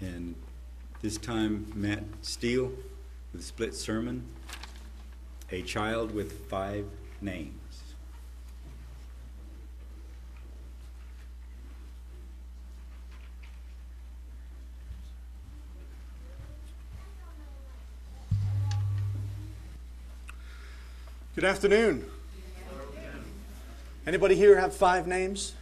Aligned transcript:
And 0.00 0.36
this 1.02 1.16
time, 1.16 1.72
Matt 1.74 2.04
Steel 2.22 2.72
with 3.32 3.44
split 3.44 3.74
sermon, 3.74 4.24
A 5.50 5.62
Child 5.62 6.14
with 6.14 6.48
Five 6.48 6.86
Names. 7.20 7.52
Good 21.34 21.44
afternoon. 21.44 22.04
Anybody 24.04 24.34
here 24.34 24.58
have 24.58 24.74
five 24.74 25.06
names? 25.06 25.54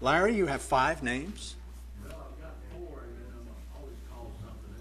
Larry, 0.00 0.34
you 0.34 0.46
have 0.46 0.60
five 0.60 1.02
names? 1.02 1.54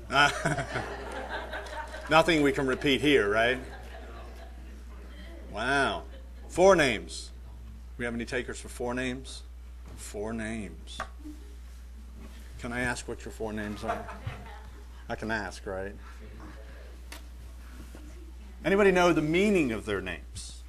Nothing 2.10 2.42
we 2.42 2.52
can 2.52 2.68
repeat 2.68 3.02
here, 3.02 3.30
right? 3.30 3.58
Wow. 5.52 6.04
Four 6.50 6.76
names. 6.76 7.32
We 7.98 8.06
have 8.06 8.14
any 8.14 8.26
takers 8.26 8.60
for 8.60 8.68
four 8.68 8.94
names? 8.94 9.44
Four 9.96 10.34
names. 10.34 11.00
Can 12.60 12.74
I 12.74 12.82
ask 12.82 13.08
what 13.08 13.24
your 13.24 13.32
four 13.32 13.54
names 13.54 13.84
are? 13.84 14.06
I 15.08 15.16
can 15.16 15.32
ask, 15.32 15.66
right? 15.66 15.94
Anybody 18.66 18.92
know 18.92 19.14
the 19.14 19.22
meaning 19.22 19.72
of 19.72 19.86
their 19.86 20.02
names? 20.02 20.62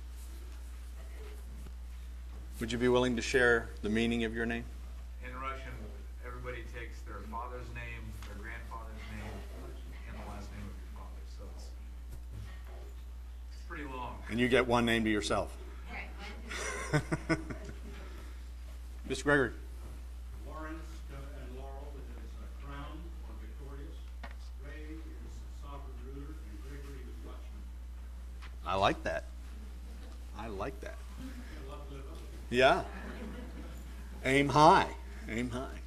Would 2.60 2.70
you 2.70 2.78
be 2.78 2.88
willing 2.88 3.16
to 3.16 3.22
share 3.22 3.70
the 3.82 3.88
meaning 3.88 4.22
of 4.24 4.34
your 4.34 4.46
name? 4.46 4.64
In 5.26 5.34
Russian, 5.40 5.72
everybody 6.26 6.62
takes 6.78 7.00
their 7.00 7.20
father's 7.30 7.66
name, 7.74 8.02
their 8.28 8.36
grandfather's 8.36 9.02
name, 9.10 9.32
and 10.08 10.16
the 10.16 10.26
last 10.30 10.48
name 10.52 10.62
of 10.62 10.76
your 10.78 10.92
father. 10.94 11.22
So 11.36 11.42
it's, 11.56 11.64
it's 13.50 13.60
pretty 13.66 13.84
long. 13.84 14.05
And 14.30 14.40
you 14.40 14.48
get 14.48 14.66
one 14.66 14.84
name 14.86 15.04
to 15.04 15.10
yourself. 15.10 15.56
Mr. 19.08 19.24
Gregory. 19.24 19.52
Lawrence 20.46 20.78
and 21.10 21.56
Laurel 21.56 21.92
is 21.96 22.02
a 22.40 22.66
crown 22.66 22.98
or 23.24 23.34
victorious. 23.40 23.96
Ray 24.64 24.94
is 24.94 25.00
sovereign 25.62 25.96
ruler, 26.04 26.34
and 26.48 26.62
Gregory 26.62 27.00
is 27.02 27.24
watchman. 27.24 27.62
I 28.66 28.74
like 28.76 29.02
that. 29.04 29.24
I 30.38 30.48
like 30.48 30.80
that. 30.80 30.96
I 31.20 31.70
love 31.70 31.88
to 31.88 31.94
live 31.94 32.04
up. 32.12 32.18
Yeah. 32.50 32.82
Aim 34.24 34.48
high. 34.48 34.88
Aim 35.28 35.50
high. 35.50 35.78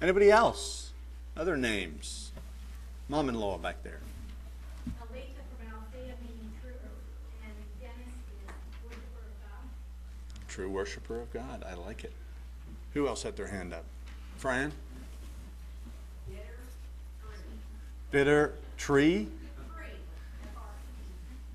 Anybody 0.00 0.30
else? 0.30 0.90
Other 1.36 1.56
names? 1.56 2.30
Mom 3.08 3.28
in 3.28 3.34
law 3.34 3.58
back 3.58 3.82
there. 3.82 4.00
Alita 4.86 5.42
from 5.58 5.74
Althea 5.74 6.14
meaning 6.22 6.52
true, 6.62 6.72
and 7.42 7.52
Dennis 7.80 8.14
is 8.30 8.50
worshiper 8.84 9.26
of 9.26 9.34
God. 9.42 9.66
True 10.60 10.68
worshiper 10.68 11.18
of 11.18 11.32
God. 11.32 11.64
I 11.66 11.72
like 11.72 12.04
it. 12.04 12.12
Who 12.92 13.08
else 13.08 13.22
had 13.22 13.34
their 13.34 13.46
hand 13.46 13.72
up? 13.72 13.86
Fran? 14.36 14.72
Bitter 18.10 18.52
tree. 18.76 19.28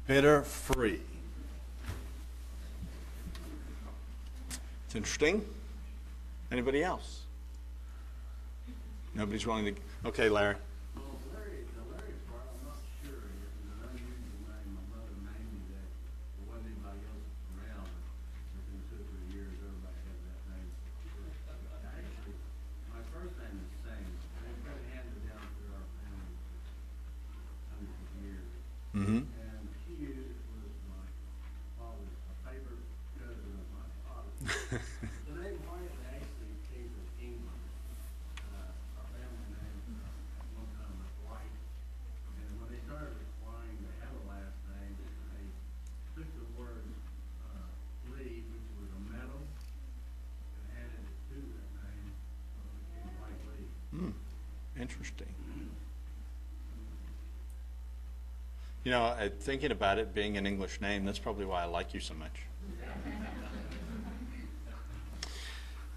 Bitter 0.07 0.41
free. 0.41 1.01
It's 4.87 4.95
interesting. 4.95 5.45
Anybody 6.51 6.81
else? 6.83 7.25
Nobody's 9.13 9.45
willing 9.45 9.65
to. 9.65 9.81
Okay. 10.07 10.29
Larry, 10.29 10.55
the 10.95 11.01
Larry 11.93 12.17
part, 12.27 12.41
I'm 12.49 12.69
not 12.69 12.77
sure. 13.05 13.13
It 13.13 13.21
was 13.21 13.69
an 13.69 13.85
unusual 13.85 14.49
name. 14.49 14.73
My 14.73 14.97
mother 14.97 15.13
named 15.21 15.53
me 15.53 15.61
that. 15.77 15.93
There 15.93 16.49
wasn't 16.49 16.73
anybody 16.73 17.05
else 17.05 17.29
around. 17.53 17.85
Within 18.57 18.81
two 18.89 18.97
or 18.97 19.05
three 19.13 19.29
years, 19.29 19.53
everybody 19.61 19.99
had 20.09 20.19
that 20.25 20.41
name. 20.51 20.69
Actually, 21.95 22.35
my 22.91 23.01
first 23.11 23.35
name 23.39 23.55
is 23.55 23.67
the 23.71 23.79
same. 23.87 24.07
They've 24.43 24.63
got 24.63 24.75
it 24.79 24.87
handed 24.95 25.21
down 25.27 25.43
through 25.55 25.75
our 25.75 25.87
family 25.99 26.35
for 27.27 27.39
hundreds 27.71 27.99
of 27.99 28.11
years. 28.19 28.47
Mm-hmm. 28.95 29.21
And 29.27 29.63
Hughes 29.87 30.39
was 30.55 30.71
my 30.91 31.03
father's, 31.79 32.15
a 32.31 32.35
favorite 32.47 32.83
cousin 33.19 33.51
of 33.59 33.67
my 33.75 33.87
father. 34.03 34.31
The 34.35 35.35
name 35.35 35.59
White 35.67 35.91
actually 36.15 36.55
came 36.71 36.89
from 36.95 37.07
England. 37.19 37.63
Uh, 38.55 38.71
our 38.99 39.07
family 39.11 39.51
name 39.51 39.99
uh, 39.99 40.07
at 40.39 40.47
one 40.55 40.71
time 40.79 40.95
was 40.95 41.11
White. 41.27 41.55
And 42.39 42.55
when 42.59 42.71
they 42.71 42.79
started 42.87 43.19
requiring 43.19 43.77
to 43.83 43.91
have 43.99 44.15
a 44.15 44.23
last 44.31 44.55
name, 44.71 44.95
they 44.95 45.43
took 46.15 46.31
the 46.39 46.47
word, 46.55 46.87
uh, 47.51 47.67
Lee, 48.15 48.47
which 48.47 48.67
was 48.79 48.89
a 48.95 49.01
metal, 49.11 49.43
and 49.43 50.63
added 50.71 51.03
it 51.03 51.19
to 51.35 51.37
that 51.39 51.69
name, 51.83 52.15
so 52.55 52.63
it 52.63 52.79
became 52.79 53.11
White 53.19 53.41
Lee. 53.51 53.67
Hmm. 53.91 54.15
Interesting. 55.05 55.33
You 58.83 58.91
know, 58.91 59.15
thinking 59.39 59.71
about 59.71 59.99
it 59.99 60.15
being 60.15 60.37
an 60.37 60.47
English 60.47 60.81
name, 60.81 61.05
that's 61.05 61.19
probably 61.19 61.45
why 61.45 61.61
I 61.61 61.65
like 61.65 61.93
you 61.93 61.99
so 61.99 62.15
much. 62.15 62.31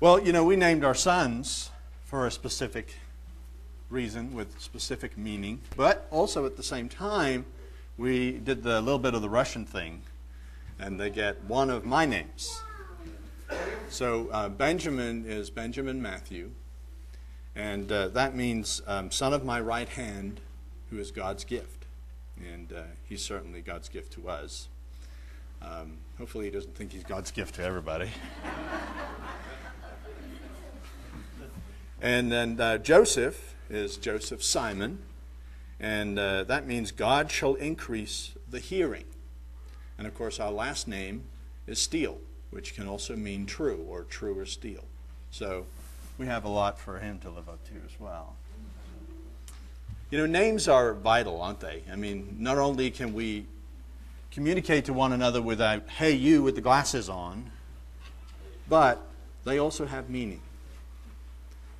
Well, 0.01 0.21
you 0.21 0.33
know, 0.33 0.45
we 0.45 0.57
named 0.57 0.85
our 0.85 0.95
sons 0.95 1.71
for 2.05 2.27
a 2.27 2.31
specific 2.31 2.97
reason 3.89 4.35
with 4.35 4.61
specific 4.61 5.17
meaning, 5.17 5.61
but 5.75 6.07
also 6.11 6.45
at 6.45 6.57
the 6.57 6.63
same 6.63 6.89
time, 6.89 7.47
we 7.97 8.33
did 8.33 8.63
the 8.63 8.81
little 8.83 8.99
bit 8.99 9.15
of 9.15 9.23
the 9.23 9.31
Russian 9.31 9.65
thing, 9.65 10.03
and 10.79 11.01
they 11.01 11.09
get 11.09 11.43
one 11.45 11.71
of 11.71 11.87
my 11.87 12.05
names. 12.05 12.63
So 13.89 14.29
uh, 14.33 14.51
Benjamin 14.51 15.25
is 15.27 15.49
Benjamin 15.49 16.01
Matthew, 16.03 16.51
and 17.59 17.91
uh, 17.91 18.07
that 18.11 18.37
means 18.37 18.81
um, 18.87 19.11
son 19.11 19.33
of 19.33 19.45
my 19.45 19.61
right 19.61 19.89
hand, 19.89 20.41
who 20.91 20.99
is 20.99 21.11
God's 21.11 21.43
gift. 21.43 21.87
And 22.39 22.73
uh, 22.73 22.83
he's 23.03 23.21
certainly 23.21 23.63
God's 23.63 23.89
gift 23.89 24.13
to 24.13 24.29
us. 24.29 24.69
Um, 25.61 25.99
hopefully, 26.19 26.45
he 26.45 26.53
doesn't 26.53 26.77
think 26.77 26.93
he's 26.93 27.03
God's 27.03 27.33
gift 27.33 27.57
to 27.57 27.65
everybody. 27.65 28.11
and 32.01 32.31
then 32.31 32.61
uh, 32.61 32.79
Joseph 32.79 33.57
is 33.69 33.97
Joseph 33.97 34.41
Simon, 34.41 35.01
and 35.81 36.17
uh, 36.17 36.45
that 36.45 36.65
means 36.65 36.93
God 36.93 37.29
shall 37.29 37.57
increase 37.57 38.37
the 38.49 38.61
hearing. 38.61 39.07
And 39.99 40.07
of 40.07 40.15
course, 40.15 40.39
our 40.39 40.53
last 40.53 40.87
name 40.87 41.25
is 41.67 41.81
Steele, 41.81 42.19
which 42.51 42.77
can 42.77 42.87
also 42.87 43.17
mean 43.17 43.47
true 43.47 43.85
or 43.89 44.05
true 44.05 44.39
or 44.39 44.47
steel. 44.47 44.85
So 45.33 45.67
we 46.19 46.27
have 46.27 46.45
a 46.45 46.49
lot 46.49 46.79
for 46.79 46.99
him 46.99 47.19
to 47.21 47.31
live 47.31 47.49
up 47.49 47.65
to 47.69 47.75
as 47.87 47.99
well. 47.99 48.35
You 50.11 50.19
know, 50.19 50.27
names 50.27 50.67
are 50.69 50.95
vital, 50.95 51.41
aren't 51.41 51.61
they? 51.61 51.83
I 51.91 51.97
mean, 51.97 52.37
not 52.39 52.59
only 52.59 52.91
can 52.91 53.15
we 53.15 53.47
communicate 54.33 54.87
to 54.87 54.93
one 54.93 55.13
another 55.13 55.41
without, 55.41 55.89
hey, 55.89 56.13
you 56.13 56.43
with 56.43 56.57
the 56.57 56.61
glasses 56.61 57.09
on, 57.09 57.51
but 58.69 59.01
they 59.45 59.59
also 59.59 59.87
have 59.87 60.11
meaning. 60.11 60.41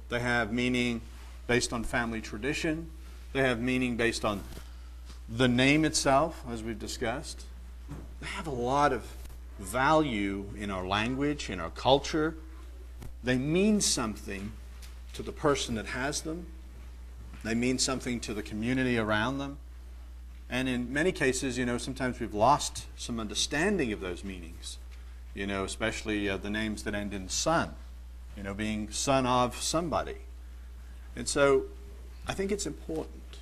They 0.09 0.21
have 0.21 0.53
meaning 0.53 1.01
based 1.47 1.73
on 1.73 1.83
family 1.83 2.21
tradition, 2.21 2.91
they 3.33 3.43
have 3.43 3.61
meaning 3.61 3.97
based 3.97 4.25
on 4.25 4.43
the 5.29 5.49
name 5.49 5.85
itself, 5.85 6.43
as 6.51 6.63
we've 6.63 6.79
discussed. 6.79 7.45
They 8.21 8.27
have 8.29 8.47
a 8.47 8.51
lot 8.51 8.93
of 8.93 9.05
value 9.59 10.47
in 10.57 10.71
our 10.71 10.87
language, 10.87 11.51
in 11.51 11.61
our 11.61 11.71
culture. 11.71 12.37
They 13.29 13.37
mean 13.37 13.83
something 13.83 14.53
to 15.13 15.23
the 15.23 15.33
person 15.33 15.75
that 15.75 15.89
has 15.89 16.23
them, 16.23 16.47
they 17.45 17.55
mean 17.55 17.79
something 17.79 18.21
to 18.21 18.33
the 18.33 18.43
community 18.43 18.97
around 18.97 19.37
them. 19.37 19.59
And 20.49 20.67
in 20.67 20.91
many 20.91 21.13
cases, 21.13 21.59
you 21.59 21.67
know, 21.67 21.77
sometimes 21.77 22.21
we've 22.21 22.33
lost 22.33 22.87
some 22.97 23.21
understanding 23.21 23.93
of 23.93 24.01
those 24.01 24.25
meanings, 24.25 24.79
you 25.35 25.47
know, 25.47 25.65
especially 25.65 26.27
uh, 26.27 26.39
the 26.39 26.49
names 26.49 26.85
that 26.85 26.95
end 26.95 27.13
in 27.13 27.29
son, 27.29 27.75
you 28.35 28.43
know, 28.43 28.55
being 28.55 28.91
son 28.91 29.27
of 29.27 29.61
somebody. 29.61 30.17
And 31.15 31.29
so 31.29 31.65
I 32.27 32.33
think 32.33 32.51
it's 32.51 32.65
important 32.65 33.41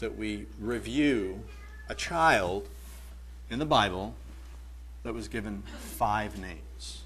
that 0.00 0.18
we 0.18 0.46
review 0.58 1.44
a 1.88 1.94
child 1.94 2.68
in 3.48 3.60
the 3.60 3.64
Bible 3.64 4.16
that 5.04 5.14
was 5.14 5.28
given 5.28 5.62
five 5.78 6.36
names. 6.36 7.04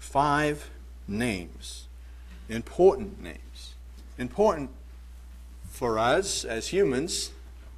Five 0.00 0.70
names. 1.06 1.86
Important 2.48 3.22
names. 3.22 3.74
Important 4.18 4.70
for 5.68 5.98
us 5.98 6.44
as 6.44 6.68
humans, 6.68 7.30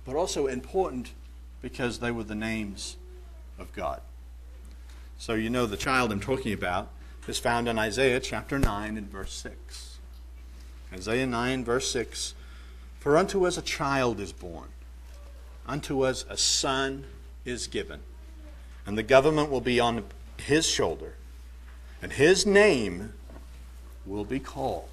but 0.06 0.16
also 0.16 0.46
important 0.46 1.12
because 1.60 1.98
they 1.98 2.10
were 2.10 2.24
the 2.24 2.34
names 2.34 2.96
of 3.58 3.72
God. 3.74 4.00
So 5.18 5.34
you 5.34 5.50
know 5.50 5.66
the 5.66 5.76
child 5.76 6.10
I'm 6.10 6.20
talking 6.20 6.52
about 6.52 6.88
is 7.28 7.38
found 7.38 7.68
in 7.68 7.78
Isaiah 7.78 8.18
chapter 8.18 8.58
9 8.58 8.96
and 8.96 9.10
verse 9.10 9.32
6. 9.34 9.98
Isaiah 10.92 11.26
9, 11.26 11.64
verse 11.64 11.90
6 11.90 12.34
For 12.98 13.16
unto 13.16 13.46
us 13.46 13.56
a 13.56 13.62
child 13.62 14.20
is 14.20 14.32
born, 14.32 14.68
unto 15.66 16.02
us 16.02 16.24
a 16.28 16.36
son 16.36 17.04
is 17.44 17.66
given, 17.66 18.00
and 18.86 18.96
the 18.98 19.02
government 19.02 19.50
will 19.50 19.60
be 19.60 19.78
on 19.78 20.04
his 20.38 20.66
shoulder, 20.66 21.14
and 22.02 22.12
his 22.12 22.44
name 22.44 23.14
will 24.04 24.24
be 24.24 24.40
called 24.40 24.88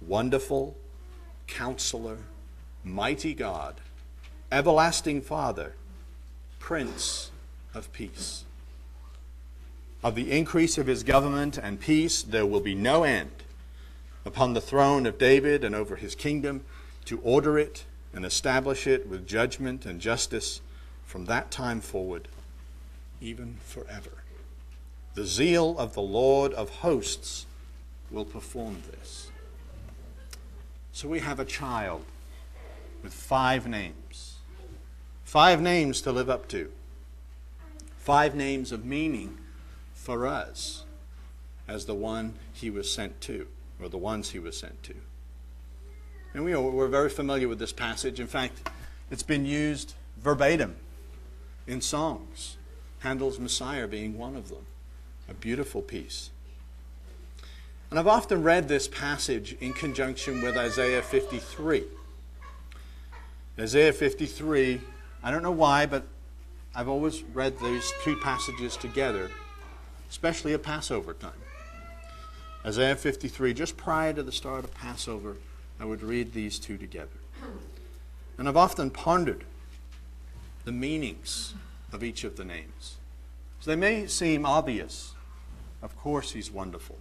Wonderful, 0.00 0.74
Counselor, 1.46 2.16
Mighty 2.82 3.34
God, 3.34 3.76
Everlasting 4.50 5.20
Father, 5.20 5.74
Prince 6.58 7.30
of 7.74 7.92
Peace. 7.92 8.44
Of 10.02 10.14
the 10.14 10.32
increase 10.32 10.78
of 10.78 10.86
his 10.86 11.02
government 11.02 11.58
and 11.58 11.78
peace 11.78 12.22
there 12.22 12.46
will 12.46 12.60
be 12.60 12.74
no 12.74 13.02
end 13.02 13.30
upon 14.24 14.54
the 14.54 14.60
throne 14.60 15.04
of 15.04 15.18
David 15.18 15.62
and 15.62 15.74
over 15.74 15.96
his 15.96 16.14
kingdom 16.14 16.64
to 17.04 17.20
order 17.20 17.58
it 17.58 17.84
and 18.14 18.24
establish 18.24 18.86
it 18.86 19.06
with 19.06 19.26
judgment 19.26 19.84
and 19.84 20.00
justice 20.00 20.60
from 21.04 21.26
that 21.26 21.50
time 21.50 21.80
forward, 21.80 22.28
even 23.20 23.56
forever. 23.64 24.17
The 25.18 25.26
zeal 25.26 25.76
of 25.80 25.94
the 25.94 26.00
Lord 26.00 26.54
of 26.54 26.70
hosts 26.70 27.46
will 28.08 28.24
perform 28.24 28.84
this. 28.88 29.32
So 30.92 31.08
we 31.08 31.18
have 31.18 31.40
a 31.40 31.44
child 31.44 32.04
with 33.02 33.12
five 33.12 33.66
names. 33.66 34.36
Five 35.24 35.60
names 35.60 36.00
to 36.02 36.12
live 36.12 36.30
up 36.30 36.46
to. 36.50 36.70
Five 37.96 38.36
names 38.36 38.70
of 38.70 38.84
meaning 38.84 39.38
for 39.92 40.24
us 40.24 40.84
as 41.66 41.86
the 41.86 41.96
one 41.96 42.34
he 42.52 42.70
was 42.70 42.88
sent 42.88 43.20
to, 43.22 43.48
or 43.82 43.88
the 43.88 43.98
ones 43.98 44.30
he 44.30 44.38
was 44.38 44.56
sent 44.56 44.84
to. 44.84 44.94
And 46.32 46.44
we 46.44 46.54
we're 46.54 46.86
very 46.86 47.10
familiar 47.10 47.48
with 47.48 47.58
this 47.58 47.72
passage. 47.72 48.20
In 48.20 48.28
fact, 48.28 48.70
it's 49.10 49.24
been 49.24 49.44
used 49.44 49.94
verbatim 50.16 50.76
in 51.66 51.80
songs, 51.80 52.56
Handel's 53.00 53.40
Messiah 53.40 53.88
being 53.88 54.16
one 54.16 54.36
of 54.36 54.48
them. 54.48 54.64
A 55.28 55.34
beautiful 55.34 55.82
piece. 55.82 56.30
And 57.90 57.98
I've 57.98 58.06
often 58.06 58.42
read 58.42 58.68
this 58.68 58.88
passage 58.88 59.56
in 59.60 59.72
conjunction 59.72 60.42
with 60.42 60.56
Isaiah 60.56 61.02
53. 61.02 61.84
Isaiah 63.58 63.92
53, 63.92 64.80
I 65.22 65.30
don't 65.30 65.42
know 65.42 65.50
why, 65.50 65.86
but 65.86 66.04
I've 66.74 66.88
always 66.88 67.22
read 67.34 67.58
these 67.58 67.92
two 68.02 68.16
passages 68.16 68.76
together, 68.76 69.30
especially 70.10 70.54
at 70.54 70.62
Passover 70.62 71.12
time. 71.14 71.32
Isaiah 72.64 72.96
53, 72.96 73.54
just 73.54 73.76
prior 73.76 74.12
to 74.12 74.22
the 74.22 74.32
start 74.32 74.64
of 74.64 74.74
Passover, 74.74 75.36
I 75.80 75.84
would 75.84 76.02
read 76.02 76.32
these 76.32 76.58
two 76.58 76.76
together. 76.76 77.08
And 78.36 78.48
I've 78.48 78.56
often 78.56 78.90
pondered 78.90 79.44
the 80.64 80.72
meanings 80.72 81.54
of 81.92 82.04
each 82.04 82.24
of 82.24 82.36
the 82.36 82.44
names. 82.44 82.98
So 83.60 83.70
they 83.70 83.76
may 83.76 84.06
seem 84.06 84.44
obvious. 84.44 85.14
Of 85.82 85.96
course, 85.96 86.32
he's 86.32 86.50
wonderful. 86.50 86.98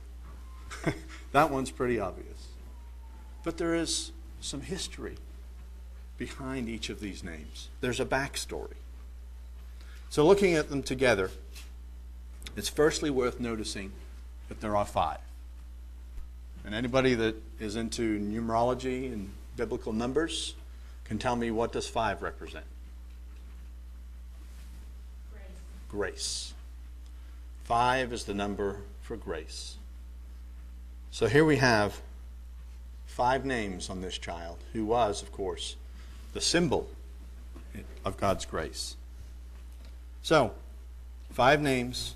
that 1.31 1.49
one's 1.49 1.71
pretty 1.71 1.99
obvious. 1.99 2.47
But 3.43 3.57
there 3.57 3.75
is 3.75 4.11
some 4.39 4.61
history 4.61 5.15
behind 6.17 6.67
each 6.67 6.89
of 6.89 6.99
these 6.99 7.23
names, 7.23 7.69
there's 7.81 7.99
a 7.99 8.05
backstory. 8.05 8.73
So, 10.09 10.25
looking 10.25 10.55
at 10.55 10.69
them 10.69 10.81
together, 10.81 11.29
it's 12.55 12.69
firstly 12.69 13.09
worth 13.09 13.39
noticing 13.39 13.91
that 14.49 14.61
there 14.61 14.75
are 14.75 14.85
five. 14.85 15.19
And 16.65 16.73
anybody 16.73 17.13
that 17.15 17.35
is 17.59 17.75
into 17.75 18.19
numerology 18.19 19.11
and 19.11 19.31
biblical 19.55 19.93
numbers 19.93 20.55
can 21.05 21.17
tell 21.17 21.35
me 21.35 21.51
what 21.51 21.71
does 21.71 21.87
five 21.87 22.21
represent? 22.21 22.65
Grace. 25.89 26.53
Five 27.67 28.13
is 28.13 28.23
the 28.23 28.33
number 28.33 28.77
for 29.01 29.17
grace. 29.17 29.75
So 31.11 31.27
here 31.27 31.43
we 31.43 31.57
have 31.57 31.99
five 33.05 33.43
names 33.43 33.89
on 33.89 33.99
this 33.99 34.17
child, 34.17 34.59
who 34.71 34.85
was, 34.85 35.21
of 35.21 35.33
course, 35.33 35.75
the 36.31 36.39
symbol 36.39 36.87
of 38.05 38.15
God's 38.15 38.45
grace. 38.45 38.95
So, 40.21 40.53
five 41.29 41.61
names 41.61 42.15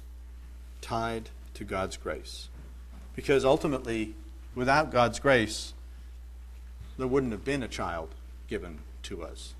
tied 0.80 1.32
to 1.56 1.66
God's 1.66 1.98
grace. 1.98 2.48
Because 3.14 3.44
ultimately, 3.44 4.16
without 4.56 4.90
God's 4.90 5.20
grace, 5.20 5.74
there 6.98 7.08
wouldn't 7.08 7.34
have 7.34 7.44
been 7.44 7.62
a 7.62 7.68
child 7.68 8.16
given 8.48 8.78
to 9.04 9.22
us. 9.22 9.54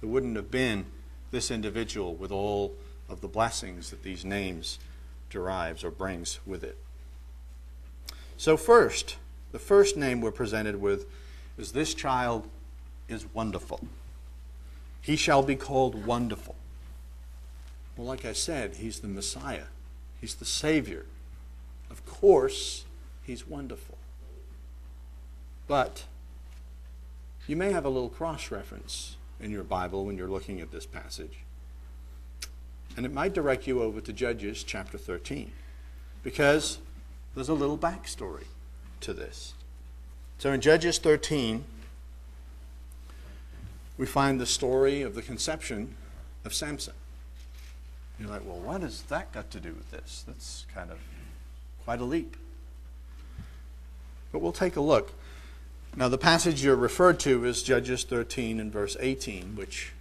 There 0.00 0.08
wouldn't 0.08 0.36
have 0.36 0.52
been 0.52 0.86
this 1.32 1.50
individual 1.50 2.14
with 2.14 2.30
all 2.30 2.76
of 3.08 3.20
the 3.20 3.28
blessings 3.28 3.90
that 3.90 4.02
these 4.02 4.24
names 4.24 4.78
derives 5.30 5.84
or 5.84 5.90
brings 5.90 6.40
with 6.46 6.62
it. 6.62 6.78
So, 8.36 8.56
first, 8.56 9.16
the 9.52 9.58
first 9.58 9.96
name 9.96 10.20
we're 10.20 10.32
presented 10.32 10.80
with 10.80 11.06
is 11.56 11.72
this 11.72 11.94
child 11.94 12.48
is 13.08 13.26
wonderful. 13.32 13.86
He 15.00 15.16
shall 15.16 15.42
be 15.42 15.56
called 15.56 16.06
wonderful. 16.06 16.56
Well, 17.96 18.06
like 18.06 18.24
I 18.24 18.32
said, 18.32 18.76
he's 18.76 19.00
the 19.00 19.08
Messiah, 19.08 19.66
he's 20.20 20.34
the 20.34 20.44
Savior. 20.44 21.06
Of 21.90 22.04
course, 22.06 22.84
he's 23.22 23.46
wonderful. 23.46 23.98
But 25.68 26.04
you 27.46 27.56
may 27.56 27.70
have 27.70 27.84
a 27.84 27.88
little 27.88 28.08
cross 28.08 28.50
reference 28.50 29.16
in 29.38 29.50
your 29.50 29.62
Bible 29.62 30.04
when 30.04 30.16
you're 30.16 30.28
looking 30.28 30.60
at 30.60 30.72
this 30.72 30.86
passage. 30.86 31.43
And 32.96 33.04
it 33.04 33.12
might 33.12 33.32
direct 33.32 33.66
you 33.66 33.82
over 33.82 34.00
to 34.00 34.12
Judges 34.12 34.62
chapter 34.62 34.98
13 34.98 35.50
because 36.22 36.78
there's 37.34 37.48
a 37.48 37.54
little 37.54 37.78
backstory 37.78 38.44
to 39.00 39.12
this. 39.12 39.54
So 40.38 40.52
in 40.52 40.60
Judges 40.60 40.98
13, 40.98 41.64
we 43.96 44.06
find 44.06 44.40
the 44.40 44.46
story 44.46 45.02
of 45.02 45.14
the 45.14 45.22
conception 45.22 45.94
of 46.44 46.54
Samson. 46.54 46.94
You're 48.18 48.28
like, 48.28 48.44
well, 48.44 48.58
what 48.58 48.82
has 48.82 49.02
that 49.02 49.32
got 49.32 49.50
to 49.50 49.60
do 49.60 49.72
with 49.72 49.90
this? 49.90 50.24
That's 50.26 50.66
kind 50.72 50.90
of 50.90 50.98
quite 51.84 52.00
a 52.00 52.04
leap. 52.04 52.36
But 54.32 54.40
we'll 54.40 54.52
take 54.52 54.76
a 54.76 54.80
look. 54.80 55.12
Now, 55.96 56.08
the 56.08 56.18
passage 56.18 56.64
you're 56.64 56.74
referred 56.74 57.20
to 57.20 57.44
is 57.44 57.62
Judges 57.62 58.02
13 58.04 58.58
and 58.58 58.72
verse 58.72 58.96
18, 58.98 59.54
which 59.54 59.92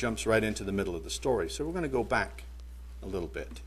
jumps 0.00 0.26
right 0.26 0.42
into 0.42 0.64
the 0.64 0.72
middle 0.72 0.96
of 0.96 1.04
the 1.04 1.10
story. 1.10 1.50
So 1.50 1.64
we're 1.64 1.72
going 1.72 1.82
to 1.82 1.88
go 1.88 2.02
back 2.02 2.44
a 3.02 3.06
little 3.06 3.28
bit. 3.28 3.60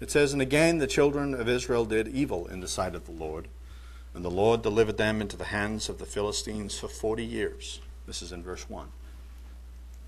It 0.00 0.10
says, 0.10 0.32
And 0.32 0.42
again 0.42 0.78
the 0.78 0.88
children 0.88 1.34
of 1.34 1.48
Israel 1.48 1.84
did 1.84 2.08
evil 2.08 2.48
in 2.48 2.58
the 2.58 2.66
sight 2.66 2.96
of 2.96 3.06
the 3.06 3.12
Lord, 3.12 3.46
and 4.14 4.24
the 4.24 4.30
Lord 4.30 4.60
delivered 4.62 4.96
them 4.96 5.20
into 5.20 5.36
the 5.36 5.44
hands 5.44 5.88
of 5.88 5.98
the 5.98 6.04
Philistines 6.04 6.76
for 6.76 6.88
forty 6.88 7.24
years. 7.24 7.80
This 8.06 8.20
is 8.20 8.32
in 8.32 8.42
verse 8.42 8.68
1. 8.68 8.88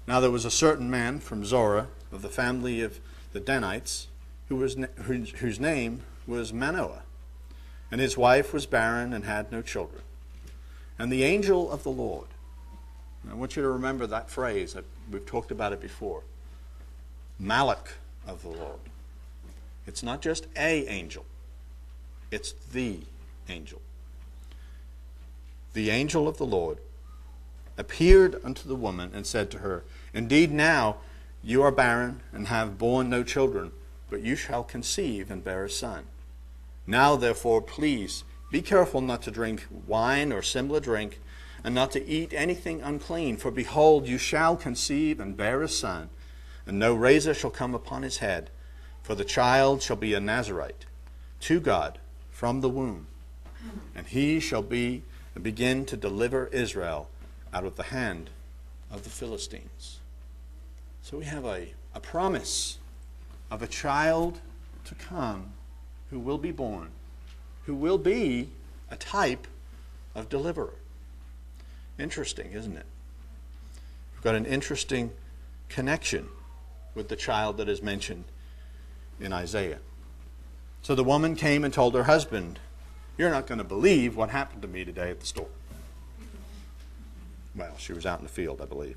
Now 0.08 0.18
there 0.18 0.30
was 0.30 0.44
a 0.44 0.50
certain 0.50 0.90
man 0.90 1.20
from 1.20 1.44
Zorah, 1.44 1.86
of 2.10 2.22
the 2.22 2.28
family 2.28 2.82
of 2.82 2.98
the 3.32 3.38
Danites, 3.38 4.08
who 4.48 4.56
was, 4.56 4.76
whose, 5.02 5.30
whose 5.30 5.60
name 5.60 6.02
was 6.26 6.52
Manoah, 6.52 7.02
and 7.92 8.00
his 8.00 8.16
wife 8.16 8.52
was 8.52 8.66
barren 8.66 9.12
and 9.12 9.24
had 9.24 9.52
no 9.52 9.62
children. 9.62 10.02
And 10.98 11.12
the 11.12 11.22
angel 11.22 11.70
of 11.70 11.84
the 11.84 11.90
Lord, 11.90 12.26
I 13.28 13.34
want 13.34 13.56
you 13.56 13.62
to 13.62 13.68
remember 13.68 14.06
that 14.06 14.30
phrase. 14.30 14.76
We've 15.10 15.26
talked 15.26 15.50
about 15.50 15.72
it 15.72 15.80
before. 15.80 16.22
Malach 17.40 17.94
of 18.26 18.42
the 18.42 18.48
Lord. 18.48 18.80
It's 19.86 20.02
not 20.02 20.22
just 20.22 20.46
a 20.56 20.86
angel, 20.86 21.24
it's 22.30 22.52
the 22.72 23.00
angel. 23.48 23.80
The 25.72 25.90
angel 25.90 26.28
of 26.28 26.36
the 26.36 26.46
Lord 26.46 26.78
appeared 27.78 28.40
unto 28.44 28.68
the 28.68 28.74
woman 28.74 29.10
and 29.14 29.26
said 29.26 29.50
to 29.50 29.58
her, 29.58 29.84
Indeed, 30.12 30.52
now 30.52 30.96
you 31.42 31.62
are 31.62 31.70
barren 31.70 32.20
and 32.32 32.48
have 32.48 32.78
borne 32.78 33.08
no 33.08 33.22
children, 33.22 33.72
but 34.10 34.20
you 34.20 34.36
shall 34.36 34.64
conceive 34.64 35.30
and 35.30 35.42
bear 35.42 35.64
a 35.64 35.70
son. 35.70 36.04
Now, 36.86 37.16
therefore, 37.16 37.62
please 37.62 38.24
be 38.50 38.62
careful 38.62 39.00
not 39.00 39.22
to 39.22 39.30
drink 39.30 39.66
wine 39.86 40.32
or 40.32 40.42
similar 40.42 40.80
drink 40.80 41.20
and 41.62 41.74
not 41.74 41.90
to 41.92 42.06
eat 42.06 42.32
anything 42.32 42.80
unclean. 42.82 43.36
For 43.36 43.50
behold, 43.50 44.08
you 44.08 44.18
shall 44.18 44.56
conceive 44.56 45.20
and 45.20 45.36
bear 45.36 45.62
a 45.62 45.68
son, 45.68 46.10
and 46.66 46.78
no 46.78 46.94
razor 46.94 47.34
shall 47.34 47.50
come 47.50 47.74
upon 47.74 48.02
his 48.02 48.18
head, 48.18 48.50
for 49.02 49.14
the 49.14 49.24
child 49.24 49.82
shall 49.82 49.96
be 49.96 50.14
a 50.14 50.20
Nazarite 50.20 50.86
to 51.40 51.60
God 51.60 51.98
from 52.30 52.60
the 52.60 52.68
womb, 52.68 53.06
and 53.94 54.06
he 54.06 54.40
shall 54.40 54.62
be 54.62 55.02
begin 55.40 55.86
to 55.86 55.96
deliver 55.96 56.46
Israel 56.48 57.08
out 57.52 57.64
of 57.64 57.76
the 57.76 57.84
hand 57.84 58.30
of 58.90 59.04
the 59.04 59.10
Philistines. 59.10 59.98
So 61.02 61.18
we 61.18 61.24
have 61.24 61.44
a, 61.44 61.68
a 61.94 62.00
promise 62.00 62.78
of 63.50 63.62
a 63.62 63.66
child 63.66 64.40
to 64.84 64.94
come 64.94 65.52
who 66.10 66.18
will 66.18 66.38
be 66.38 66.52
born, 66.52 66.90
who 67.64 67.74
will 67.74 67.98
be 67.98 68.50
a 68.90 68.96
type 68.96 69.46
of 70.14 70.28
deliverer. 70.28 70.74
Interesting, 72.00 72.52
isn't 72.52 72.76
it? 72.78 72.86
We've 74.14 74.22
got 74.22 74.34
an 74.34 74.46
interesting 74.46 75.12
connection 75.68 76.28
with 76.94 77.08
the 77.08 77.16
child 77.16 77.58
that 77.58 77.68
is 77.68 77.82
mentioned 77.82 78.24
in 79.20 79.34
Isaiah. 79.34 79.78
So 80.80 80.94
the 80.94 81.04
woman 81.04 81.36
came 81.36 81.62
and 81.62 81.74
told 81.74 81.94
her 81.94 82.04
husband, 82.04 82.58
You're 83.18 83.30
not 83.30 83.46
going 83.46 83.58
to 83.58 83.64
believe 83.64 84.16
what 84.16 84.30
happened 84.30 84.62
to 84.62 84.68
me 84.68 84.82
today 84.82 85.10
at 85.10 85.20
the 85.20 85.26
store. 85.26 85.48
Well, 87.54 87.74
she 87.76 87.92
was 87.92 88.06
out 88.06 88.18
in 88.18 88.24
the 88.24 88.32
field, 88.32 88.62
I 88.62 88.64
believe. 88.64 88.96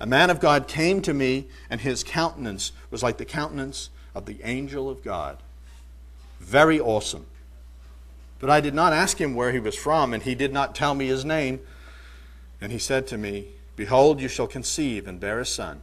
A 0.00 0.06
man 0.06 0.28
of 0.28 0.40
God 0.40 0.66
came 0.66 1.02
to 1.02 1.14
me, 1.14 1.46
and 1.70 1.80
his 1.80 2.02
countenance 2.02 2.72
was 2.90 3.04
like 3.04 3.18
the 3.18 3.24
countenance 3.24 3.90
of 4.12 4.26
the 4.26 4.40
angel 4.42 4.90
of 4.90 5.04
God. 5.04 5.38
Very 6.40 6.80
awesome. 6.80 7.26
But 8.40 8.50
I 8.50 8.60
did 8.60 8.74
not 8.74 8.92
ask 8.92 9.20
him 9.20 9.36
where 9.36 9.52
he 9.52 9.60
was 9.60 9.76
from, 9.76 10.12
and 10.12 10.24
he 10.24 10.34
did 10.34 10.52
not 10.52 10.74
tell 10.74 10.96
me 10.96 11.06
his 11.06 11.24
name. 11.24 11.60
And 12.62 12.70
he 12.70 12.78
said 12.78 13.08
to 13.08 13.18
me, 13.18 13.48
Behold, 13.74 14.20
you 14.20 14.28
shall 14.28 14.46
conceive 14.46 15.08
and 15.08 15.18
bear 15.18 15.40
a 15.40 15.44
son. 15.44 15.82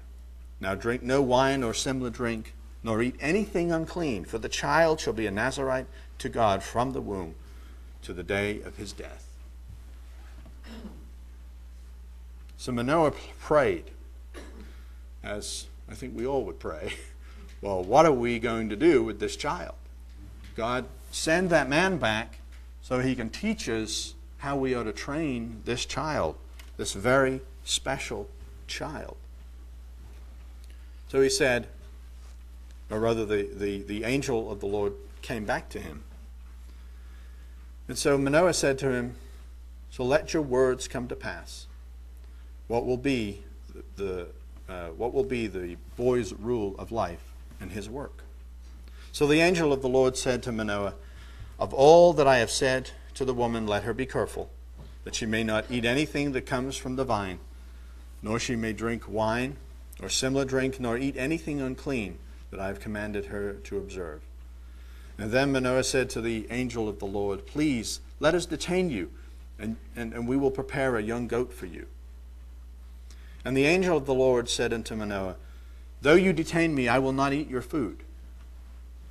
Now 0.62 0.75
drink 0.75 1.03
no 1.03 1.21
wine 1.21 1.62
or 1.62 1.74
similar 1.74 2.09
drink, 2.09 2.53
nor 2.83 3.01
eat 3.01 3.17
anything 3.19 3.69
unclean, 3.71 4.24
for 4.24 4.38
the 4.38 4.48
child 4.48 5.01
shall 5.01 5.12
be 5.12 5.27
a 5.27 5.31
Nazarite 5.31 5.88
to 6.19 6.29
God 6.29 6.63
from 6.63 6.93
the 6.93 7.01
womb 7.01 7.36
to 8.03 8.13
the 8.13 8.24
day 8.24 8.62
of 8.62 8.77
his 8.77 8.93
death. 8.93 9.27
So 12.55 12.71
Manoah 12.71 13.12
prayed, 13.39 13.91
as 15.21 15.67
I 15.89 15.95
think 15.95 16.15
we 16.15 16.25
all 16.25 16.45
would 16.45 16.59
pray. 16.59 16.93
Well, 17.62 17.83
what 17.83 18.05
are 18.05 18.13
we 18.13 18.39
going 18.39 18.69
to 18.69 18.77
do 18.77 19.03
with 19.03 19.19
this 19.19 19.36
child? 19.36 19.75
God, 20.55 20.86
send 21.12 21.50
that 21.50 21.67
man 21.67 21.98
back 21.98 22.39
so 22.81 23.01
he 23.01 23.15
can 23.15 23.29
teach 23.29 23.67
us 23.67 24.13
how 24.38 24.55
we 24.55 24.74
are 24.74 24.86
to 24.86 24.93
train 24.93 25.62
this 25.65 25.86
child, 25.86 26.38
this 26.79 26.93
very 26.93 27.41
special 27.65 28.29
child. 28.65 29.17
So 31.09 31.21
he 31.21 31.29
said, 31.29 31.67
or 32.89 33.01
rather, 33.01 33.25
the, 33.25 33.50
the, 33.53 33.83
the 33.83 34.05
angel 34.05 34.50
of 34.50 34.62
the 34.62 34.65
Lord 34.65 34.93
came 35.21 35.43
back 35.43 35.67
to 35.69 35.79
him. 35.79 36.05
And 37.89 37.98
so 37.98 38.17
Manoah 38.17 38.53
said 38.53 38.79
to 38.79 38.91
him, 38.91 39.15
So 39.89 40.05
let 40.05 40.33
your 40.33 40.41
words 40.41 40.88
come 40.88 41.09
to 41.09 41.17
pass. 41.17 41.67
What 42.67 42.86
will 42.86 42.98
be 42.98 43.43
the, 43.98 44.27
uh, 44.69 44.88
what 44.89 45.13
will 45.13 45.25
be 45.25 45.48
the 45.48 45.75
boy's 45.98 46.31
rule 46.31 46.75
of 46.79 46.93
life 46.93 47.33
and 47.59 47.74
his 47.74 47.89
work? 47.89 48.24
So 49.12 49.27
the 49.27 49.41
angel 49.41 49.74
of 49.74 49.81
the 49.81 49.89
Lord 49.89 50.15
said 50.15 50.41
to 50.43 50.53
Manoah, 50.53 50.93
Of 51.59 51.74
all 51.74 52.13
that 52.13 52.25
I 52.25 52.38
have 52.38 52.51
said 52.51 52.91
to 53.15 53.25
the 53.25 53.33
woman, 53.33 53.67
let 53.67 53.83
her 53.83 53.93
be 53.93 54.05
careful, 54.05 54.50
that 55.09 55.15
she 55.15 55.25
may 55.25 55.43
not 55.43 55.65
eat 55.71 55.85
anything 55.85 56.33
that 56.33 56.45
comes 56.45 56.77
from 56.77 56.95
the 56.95 57.03
vine, 57.03 57.39
nor 58.21 58.37
she 58.37 58.55
may 58.55 58.71
drink 58.71 59.09
wine 59.09 59.57
or 60.03 60.07
similar 60.07 60.45
drink, 60.45 60.79
nor 60.79 60.99
eat 60.99 61.17
anything 61.17 61.59
unclean 61.59 62.19
that 62.51 62.59
I 62.59 62.67
have 62.67 62.79
commanded 62.79 63.25
her 63.25 63.53
to 63.53 63.77
observe. 63.79 64.21
And 65.17 65.31
then 65.31 65.51
Manoah 65.51 65.83
said 65.83 66.11
to 66.11 66.21
the 66.21 66.45
angel 66.51 66.87
of 66.87 66.99
the 66.99 67.07
Lord, 67.07 67.47
Please, 67.47 68.01
let 68.19 68.35
us 68.35 68.45
detain 68.45 68.91
you, 68.91 69.09
and, 69.57 69.77
and, 69.95 70.13
and 70.13 70.27
we 70.27 70.37
will 70.37 70.51
prepare 70.51 70.95
a 70.95 71.01
young 71.01 71.27
goat 71.27 71.51
for 71.51 71.65
you. 71.65 71.87
And 73.43 73.57
the 73.57 73.65
angel 73.65 73.97
of 73.97 74.05
the 74.05 74.13
Lord 74.13 74.47
said 74.47 74.71
unto 74.71 74.95
Manoah, 74.95 75.37
Though 76.03 76.13
you 76.13 76.33
detain 76.33 76.75
me, 76.75 76.87
I 76.87 76.99
will 76.99 77.13
not 77.13 77.33
eat 77.33 77.49
your 77.49 77.63
food. 77.63 78.03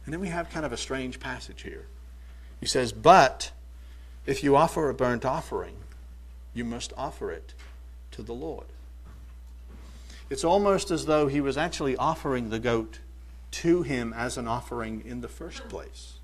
And 0.04 0.12
then 0.12 0.20
we 0.20 0.28
have 0.28 0.48
kind 0.48 0.64
of 0.64 0.72
a 0.72 0.76
strange 0.76 1.18
passage 1.18 1.62
here. 1.62 1.86
He 2.60 2.66
says, 2.66 2.92
But 2.92 3.50
if 4.28 4.44
you 4.44 4.56
offer 4.56 4.90
a 4.90 4.94
burnt 4.94 5.24
offering, 5.24 5.74
you 6.58 6.64
must 6.64 6.92
offer 6.96 7.30
it 7.30 7.54
to 8.10 8.22
the 8.22 8.34
Lord. 8.34 8.66
It's 10.28 10.44
almost 10.44 10.90
as 10.90 11.06
though 11.06 11.28
he 11.28 11.40
was 11.40 11.56
actually 11.56 11.96
offering 11.96 12.50
the 12.50 12.58
goat 12.58 12.98
to 13.50 13.82
him 13.82 14.12
as 14.12 14.36
an 14.36 14.46
offering 14.46 15.02
in 15.06 15.22
the 15.22 15.28
first 15.28 15.68
place. 15.68 16.14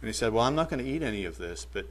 And 0.00 0.08
he 0.08 0.12
said, 0.12 0.32
Well, 0.32 0.44
I'm 0.44 0.56
not 0.56 0.68
going 0.68 0.84
to 0.84 0.90
eat 0.90 1.02
any 1.02 1.24
of 1.26 1.38
this, 1.38 1.64
but, 1.70 1.86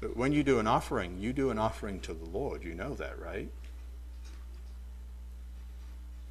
but 0.00 0.16
when 0.16 0.32
you 0.32 0.42
do 0.42 0.58
an 0.58 0.66
offering, 0.66 1.18
you 1.18 1.32
do 1.32 1.50
an 1.50 1.58
offering 1.58 2.00
to 2.00 2.12
the 2.12 2.28
Lord. 2.28 2.64
You 2.64 2.74
know 2.74 2.92
that, 2.94 3.18
right? 3.18 3.48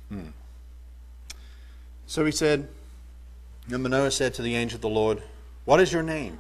Hmm. 0.10 0.28
So 2.06 2.26
he 2.26 2.32
said, 2.32 2.68
and 3.72 3.82
Manoah 3.82 4.12
said 4.12 4.36
to 4.36 4.44
the 4.44 4.56
angel 4.56 4.78
of 4.78 4.82
the 4.82 4.90
Lord, 4.90 5.24
What 5.64 5.80
is 5.80 5.92
your 5.92 6.04
name? 6.04 6.38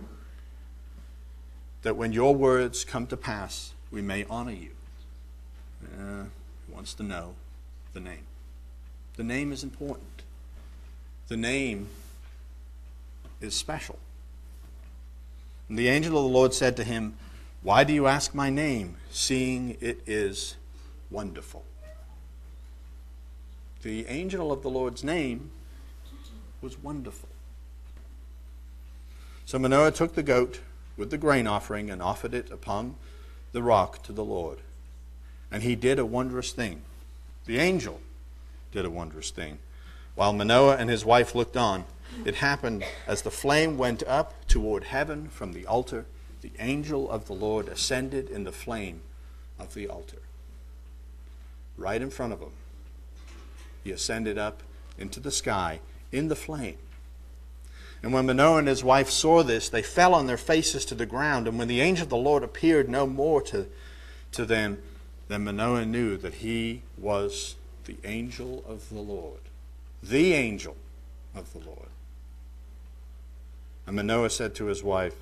That 1.85 1.95
when 1.95 2.13
your 2.13 2.33
words 2.33 2.83
come 2.83 3.05
to 3.07 3.15
pass, 3.15 3.71
we 3.91 4.01
may 4.01 4.25
honor 4.27 4.53
you. 4.53 4.71
Uh, 5.83 6.23
he 6.65 6.73
wants 6.73 6.95
to 6.95 7.03
know 7.03 7.35
the 7.93 7.99
name. 7.99 8.25
The 9.17 9.23
name 9.23 9.51
is 9.51 9.63
important. 9.63 10.23
The 11.27 11.37
name 11.37 11.87
is 13.39 13.53
special. 13.53 13.99
And 15.69 15.77
the 15.77 15.87
angel 15.87 16.17
of 16.17 16.23
the 16.23 16.29
Lord 16.29 16.55
said 16.55 16.75
to 16.77 16.83
him, 16.83 17.17
Why 17.61 17.83
do 17.83 17.93
you 17.93 18.07
ask 18.07 18.33
my 18.33 18.49
name, 18.49 18.95
seeing 19.11 19.77
it 19.79 19.99
is 20.07 20.55
wonderful? 21.11 21.63
The 23.83 24.07
angel 24.07 24.51
of 24.51 24.63
the 24.63 24.71
Lord's 24.71 25.03
name 25.03 25.51
was 26.63 26.81
wonderful. 26.81 27.29
So 29.45 29.59
Manoah 29.59 29.91
took 29.91 30.15
the 30.15 30.23
goat 30.23 30.61
with 30.97 31.11
the 31.11 31.17
grain 31.17 31.47
offering 31.47 31.89
and 31.89 32.01
offered 32.01 32.33
it 32.33 32.51
upon 32.51 32.95
the 33.51 33.63
rock 33.63 34.03
to 34.03 34.11
the 34.11 34.23
Lord. 34.23 34.59
And 35.51 35.63
he 35.63 35.75
did 35.75 35.99
a 35.99 36.05
wondrous 36.05 36.51
thing. 36.51 36.81
The 37.45 37.59
angel 37.59 38.01
did 38.71 38.85
a 38.85 38.89
wondrous 38.89 39.31
thing. 39.31 39.59
While 40.15 40.33
Manoah 40.33 40.77
and 40.77 40.89
his 40.89 41.05
wife 41.05 41.35
looked 41.35 41.57
on, 41.57 41.85
it 42.23 42.35
happened 42.35 42.83
as 43.07 43.21
the 43.21 43.31
flame 43.31 43.77
went 43.77 44.03
up 44.07 44.45
toward 44.47 44.85
heaven 44.85 45.27
from 45.29 45.53
the 45.53 45.65
altar, 45.65 46.05
the 46.41 46.51
angel 46.59 47.09
of 47.09 47.25
the 47.25 47.33
Lord 47.33 47.67
ascended 47.67 48.29
in 48.29 48.43
the 48.43 48.51
flame 48.51 49.01
of 49.59 49.73
the 49.73 49.87
altar. 49.87 50.19
Right 51.77 52.01
in 52.01 52.09
front 52.09 52.33
of 52.33 52.39
them, 52.39 52.51
he 53.83 53.91
ascended 53.91 54.37
up 54.37 54.63
into 54.97 55.19
the 55.19 55.31
sky 55.31 55.79
in 56.11 56.29
the 56.29 56.35
flame. 56.35 56.77
And 58.03 58.13
when 58.13 58.27
Manoah 58.27 58.59
and 58.59 58.67
his 58.67 58.83
wife 58.83 59.09
saw 59.09 59.41
this, 59.43 59.69
they 59.69 59.81
fell 59.81 60.13
on 60.13 60.27
their 60.27 60.37
faces 60.37 60.85
to 60.85 60.95
the 60.95 61.05
ground. 61.05 61.47
And 61.47 61.57
when 61.57 61.67
the 61.67 61.81
angel 61.81 62.03
of 62.03 62.09
the 62.09 62.17
Lord 62.17 62.43
appeared 62.43 62.87
no 62.87 63.07
more 63.07 63.41
to, 63.43 63.67
to 64.33 64.45
them, 64.45 64.77
then 65.27 65.43
Manoah 65.43 65.85
knew 65.85 66.17
that 66.17 66.35
he 66.35 66.83
was 66.97 67.55
the 67.85 67.97
angel 68.03 68.63
of 68.67 68.89
the 68.89 69.01
Lord. 69.01 69.39
The 70.03 70.33
angel 70.33 70.75
of 71.33 71.51
the 71.53 71.59
Lord. 71.59 71.89
And 73.87 73.95
Manoah 73.95 74.29
said 74.29 74.55
to 74.55 74.65
his 74.65 74.83
wife, 74.83 75.15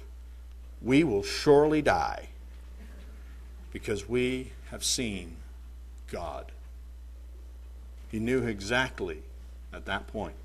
We 0.82 1.03
will 1.03 1.24
surely 1.24 1.82
die 1.82 2.30
because 3.72 4.08
we 4.08 4.51
have 4.72 4.84
seen 4.84 5.38
God. 6.12 6.51
He 8.12 8.20
knew 8.20 8.44
exactly 8.44 9.20
at 9.74 9.86
that 9.86 10.08
point 10.08 10.36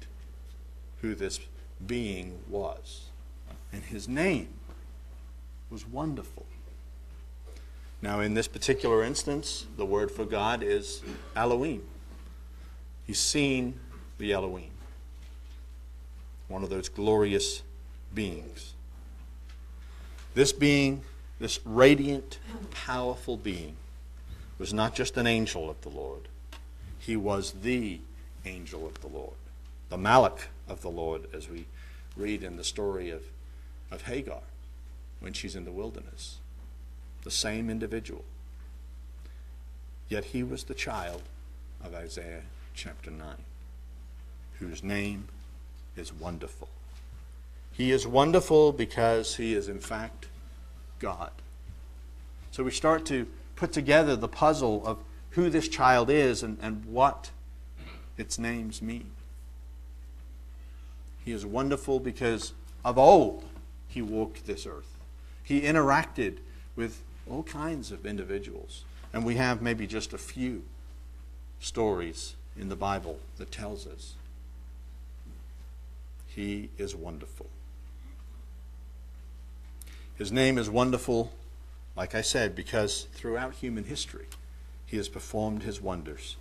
who 1.03 1.15
this 1.15 1.39
being 1.87 2.39
was. 2.49 3.07
And 3.73 3.83
his 3.83 4.09
name 4.09 4.49
was 5.71 5.87
wonderful. 5.87 6.47
Now, 8.01 8.21
in 8.21 8.35
this 8.35 8.49
particular 8.49 9.03
instance, 9.03 9.67
the 9.77 9.85
word 9.85 10.11
for 10.11 10.25
God 10.25 10.63
is 10.63 11.03
Elohim. 11.35 11.83
He's 13.07 13.19
seen 13.19 13.79
the 14.19 14.33
Elohim, 14.33 14.71
one 16.49 16.63
of 16.63 16.71
those 16.71 16.89
glorious 16.89 17.63
beings. 18.15 18.75
This 20.35 20.53
being, 20.53 21.03
this 21.41 21.59
radiant, 21.65 22.39
powerful 22.71 23.37
being, 23.37 23.77
was 24.59 24.73
not 24.73 24.95
just 24.95 25.17
an 25.17 25.27
angel 25.27 25.69
of 25.71 25.81
the 25.81 25.89
Lord, 25.89 26.29
he 26.99 27.17
was 27.17 27.53
the 27.63 28.01
angel 28.45 28.87
of 28.87 29.01
the 29.01 29.09
Lord, 29.09 29.37
the 29.89 29.97
Malach 29.97 30.41
of 30.69 30.83
the 30.83 30.91
Lord, 30.91 31.23
as 31.33 31.49
we 31.49 31.67
read 32.17 32.43
in 32.43 32.57
the 32.57 32.65
story 32.65 33.11
of, 33.11 33.23
of 33.91 34.03
Hagar 34.03 34.43
when 35.21 35.33
she's 35.33 35.57
in 35.57 35.65
the 35.65 35.73
wilderness. 35.73 36.39
The 37.25 37.31
same 37.31 37.69
individual. 37.69 38.25
Yet 40.09 40.27
he 40.27 40.43
was 40.43 40.65
the 40.65 40.75
child 40.75 41.23
of 41.85 41.95
Isaiah 41.95 42.43
chapter 42.75 43.11
9, 43.11 43.27
whose 44.59 44.83
name 44.83 45.29
is 45.97 46.13
Wonderful. 46.13 46.69
He 47.73 47.93
is 47.93 48.07
wonderful 48.09 48.73
because 48.73 49.37
he 49.37 49.55
is, 49.55 49.69
in 49.69 49.79
fact, 49.79 50.27
God. 50.99 51.31
So 52.51 52.65
we 52.65 52.73
start 52.73 53.07
to 53.07 53.29
put 53.55 53.73
together 53.73 54.17
the 54.17 54.29
puzzle 54.29 54.85
of 54.85 54.99
who 55.31 55.49
this 55.49 55.69
child 55.69 56.11
is 56.11 56.43
and, 56.43 56.59
and 56.61 56.85
what 56.87 57.31
its 58.17 58.37
names 58.37 58.83
mean. 58.83 59.11
He 61.29 61.35
is 61.35 61.45
wonderful 61.45 62.01
because 62.01 62.55
of 62.87 62.97
old 62.97 63.45
he 63.87 64.01
walked 64.01 64.47
this 64.47 64.65
earth. 64.65 64.97
He 65.43 65.61
interacted 65.61 66.39
with 66.75 67.03
all 67.29 67.43
kinds 67.43 67.93
of 67.93 68.07
individuals. 68.07 68.85
And 69.13 69.27
we 69.27 69.35
have 69.35 69.61
maybe 69.61 69.87
just 69.87 70.15
a 70.15 70.17
few 70.17 70.63
stories 71.61 72.35
in 72.59 72.71
the 72.71 72.77
Bible 72.77 73.19
that 73.37 73.53
tells 73.53 73.87
us 73.87 74.15
he 76.27 76.71
is 76.79 76.97
wonderful. 76.97 77.51
His 80.17 80.33
name 80.33 80.57
is 80.57 80.71
wonderful, 80.71 81.31
like 81.95 82.15
I 82.15 82.23
said, 82.23 82.55
because 82.55 83.07
throughout 83.13 83.53
human 83.53 83.85
history 83.85 84.29
he 84.87 84.97
has 84.97 85.11
performed 85.11 85.65
his 85.65 85.79
wonders. 85.79 86.37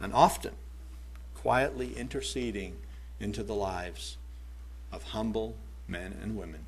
And 0.00 0.12
often 0.12 0.54
quietly 1.36 1.96
interceding 1.96 2.78
into 3.22 3.42
the 3.42 3.54
lives 3.54 4.16
of 4.90 5.02
humble 5.04 5.54
men 5.86 6.16
and 6.22 6.36
women 6.36 6.64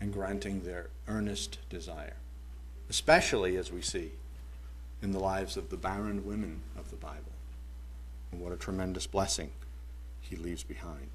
and 0.00 0.12
granting 0.12 0.62
their 0.62 0.86
earnest 1.08 1.58
desire, 1.68 2.16
especially 2.88 3.56
as 3.56 3.72
we 3.72 3.82
see 3.82 4.12
in 5.02 5.12
the 5.12 5.18
lives 5.18 5.56
of 5.56 5.70
the 5.70 5.76
barren 5.76 6.24
women 6.24 6.60
of 6.78 6.90
the 6.90 6.96
Bible. 6.96 7.32
And 8.30 8.40
what 8.40 8.52
a 8.52 8.56
tremendous 8.56 9.06
blessing 9.06 9.50
he 10.20 10.36
leaves 10.36 10.62
behind. 10.62 11.10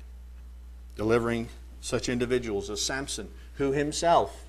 Delivering 0.95 1.47
such 1.81 2.09
individuals 2.09 2.69
as 2.69 2.81
Samson, 2.81 3.29
who 3.55 3.71
himself 3.71 4.45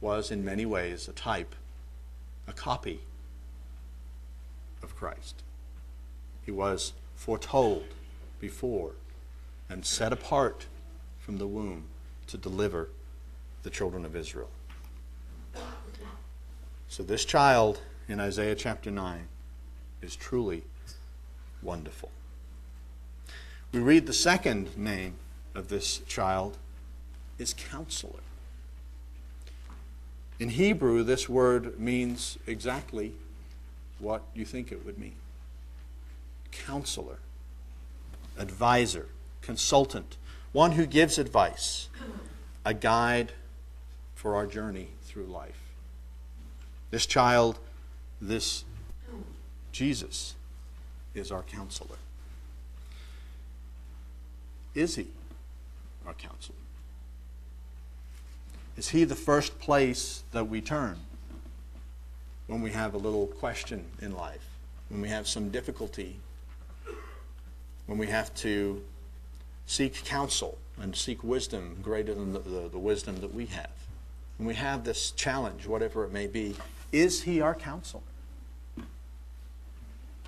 was 0.00 0.30
in 0.30 0.44
many 0.44 0.66
ways 0.66 1.08
a 1.08 1.12
type, 1.12 1.54
a 2.46 2.52
copy 2.52 3.00
of 4.82 4.96
Christ. 4.96 5.42
He 6.44 6.50
was 6.50 6.92
foretold 7.14 7.84
before 8.40 8.92
and 9.68 9.84
set 9.84 10.12
apart 10.12 10.66
from 11.18 11.38
the 11.38 11.46
womb 11.46 11.84
to 12.28 12.36
deliver 12.36 12.88
the 13.62 13.70
children 13.70 14.04
of 14.04 14.14
Israel. 14.14 14.50
So, 16.88 17.02
this 17.02 17.24
child 17.24 17.80
in 18.08 18.20
Isaiah 18.20 18.54
chapter 18.54 18.90
9 18.90 19.26
is 20.02 20.14
truly 20.14 20.62
wonderful. 21.62 22.10
We 23.72 23.80
read 23.80 24.06
the 24.06 24.12
second 24.12 24.76
name 24.78 25.14
of 25.54 25.68
this 25.68 25.98
child 25.98 26.56
is 27.38 27.52
counselor. 27.52 28.20
In 30.38 30.50
Hebrew, 30.50 31.02
this 31.02 31.28
word 31.28 31.78
means 31.80 32.38
exactly 32.46 33.12
what 33.98 34.22
you 34.34 34.44
think 34.44 34.70
it 34.70 34.84
would 34.84 34.98
mean 34.98 35.16
counselor, 36.52 37.18
advisor, 38.38 39.06
consultant, 39.40 40.16
one 40.52 40.72
who 40.72 40.86
gives 40.86 41.18
advice, 41.18 41.88
a 42.64 42.74
guide 42.74 43.32
for 44.14 44.34
our 44.34 44.46
journey 44.46 44.88
through 45.04 45.26
life. 45.26 45.60
This 46.90 47.06
child, 47.06 47.58
this 48.20 48.64
Jesus, 49.72 50.34
is 51.14 51.30
our 51.30 51.42
counselor. 51.42 51.96
Is 54.74 54.96
he 54.96 55.08
our 56.06 56.14
counselor? 56.14 56.56
Is 58.76 58.90
he 58.90 59.04
the 59.04 59.14
first 59.14 59.58
place 59.58 60.22
that 60.32 60.48
we 60.48 60.60
turn 60.60 60.98
when 62.46 62.62
we 62.62 62.70
have 62.70 62.94
a 62.94 62.98
little 62.98 63.26
question 63.26 63.84
in 64.00 64.14
life, 64.14 64.46
when 64.88 65.00
we 65.00 65.08
have 65.08 65.26
some 65.26 65.50
difficulty, 65.50 66.16
when 67.86 67.98
we 67.98 68.06
have 68.08 68.34
to 68.34 68.82
seek 69.66 70.04
counsel 70.04 70.58
and 70.80 70.94
seek 70.94 71.24
wisdom 71.24 71.78
greater 71.82 72.14
than 72.14 72.32
the, 72.32 72.38
the, 72.40 72.68
the 72.68 72.78
wisdom 72.78 73.20
that 73.20 73.34
we 73.34 73.46
have? 73.46 73.70
When 74.38 74.46
we 74.46 74.54
have 74.54 74.84
this 74.84 75.10
challenge, 75.12 75.66
whatever 75.66 76.04
it 76.04 76.12
may 76.12 76.26
be, 76.26 76.56
is 76.92 77.22
he 77.22 77.40
our 77.40 77.54
counselor? 77.54 78.02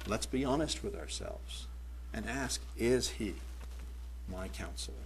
Let's 0.06 0.26
be 0.26 0.44
honest 0.44 0.82
with 0.82 0.96
ourselves 0.96 1.66
and 2.14 2.26
ask, 2.26 2.62
is 2.76 3.10
he 3.10 3.34
my 4.30 4.48
counselor? 4.48 4.96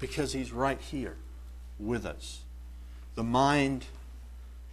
Because 0.00 0.32
he's 0.32 0.52
right 0.52 0.80
here 0.80 1.16
with 1.78 2.04
us. 2.04 2.40
The 3.14 3.22
mind 3.22 3.86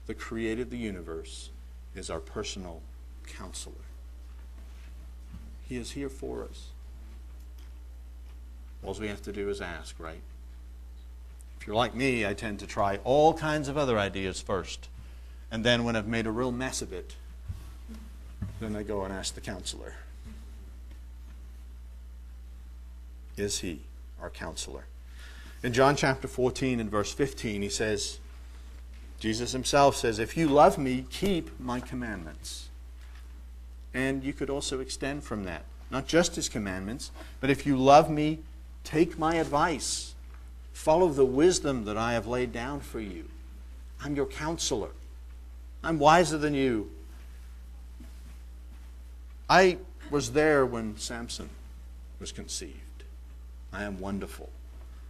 that 0.08 0.18
created 0.18 0.72
the 0.72 0.78
universe 0.78 1.52
is 1.96 2.10
our 2.10 2.20
personal 2.20 2.82
counselor. 3.28 3.76
He 5.70 5.78
is 5.78 5.92
here 5.92 6.10
for 6.10 6.44
us. 6.44 6.70
All 8.84 8.96
we 8.96 9.08
have 9.08 9.22
to 9.24 9.32
do 9.32 9.50
is 9.50 9.62
ask, 9.62 9.96
right? 10.00 10.22
If 11.62 11.68
you're 11.68 11.76
like 11.76 11.94
me, 11.94 12.26
I 12.26 12.34
tend 12.34 12.60
to 12.60 12.68
try 12.68 13.00
all 13.04 13.36
kinds 13.36 13.68
of 13.68 13.78
other 13.78 14.00
ideas 14.00 14.42
first. 14.42 14.90
And 15.52 15.64
then 15.64 15.84
when 15.84 15.96
I've 15.96 16.08
made 16.08 16.26
a 16.26 16.32
real 16.32 16.52
mess 16.52 16.82
of 16.82 16.92
it, 16.92 17.16
then 18.60 18.76
I 18.76 18.82
go 18.82 19.04
and 19.04 19.14
ask 19.14 19.36
the 19.36 19.42
counselor. 19.42 19.94
Is 23.38 23.60
he 23.60 23.82
our 24.20 24.30
counselor? 24.30 24.86
In 25.62 25.74
John 25.74 25.96
chapter 25.96 26.28
14 26.28 26.80
and 26.80 26.90
verse 26.90 27.14
15, 27.14 27.62
he 27.62 27.70
says, 27.70 28.20
Jesus 29.20 29.52
himself 29.52 29.96
says, 29.96 30.18
If 30.18 30.36
you 30.36 30.48
love 30.48 30.78
me, 30.78 31.06
keep 31.10 31.60
my 31.60 31.80
commandments. 31.80 32.69
And 33.94 34.24
you 34.24 34.34
could 34.34 34.50
also 34.50 34.80
extend 34.80 35.24
from 35.24 35.44
that. 35.46 35.66
Not 35.92 36.08
just 36.08 36.36
his 36.36 36.50
commandments, 36.50 37.12
but 37.40 37.50
if 37.50 37.66
you 37.66 37.76
love 37.76 38.10
me, 38.10 38.40
take 38.84 39.18
my 39.18 39.36
advice. 39.36 40.14
Follow 40.74 41.10
the 41.10 41.26
wisdom 41.26 41.86
that 41.86 41.98
I 41.98 42.14
have 42.14 42.28
laid 42.28 42.52
down 42.52 42.80
for 42.80 43.00
you. 43.00 43.26
I'm 44.04 44.16
your 44.16 44.28
counselor. 44.28 44.92
I'm 45.84 46.00
wiser 46.00 46.38
than 46.38 46.54
you. 46.54 46.90
I 49.50 49.78
was 50.12 50.32
there 50.34 50.66
when 50.66 50.98
Samson 50.98 51.50
was 52.20 52.32
conceived. 52.32 53.04
I 53.74 53.84
am 53.84 54.00
wonderful. 54.00 54.50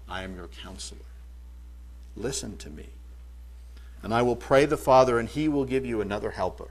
I 0.08 0.24
am 0.24 0.36
your 0.36 0.48
counselor. 0.48 1.02
Listen 2.16 2.58
to 2.58 2.70
me. 2.70 2.88
And 4.02 4.14
I 4.14 4.22
will 4.22 4.36
pray 4.36 4.66
the 4.66 4.78
Father, 4.78 5.20
and 5.20 5.28
he 5.28 5.48
will 5.48 5.66
give 5.66 5.86
you 5.86 6.02
another 6.02 6.32
helper, 6.32 6.70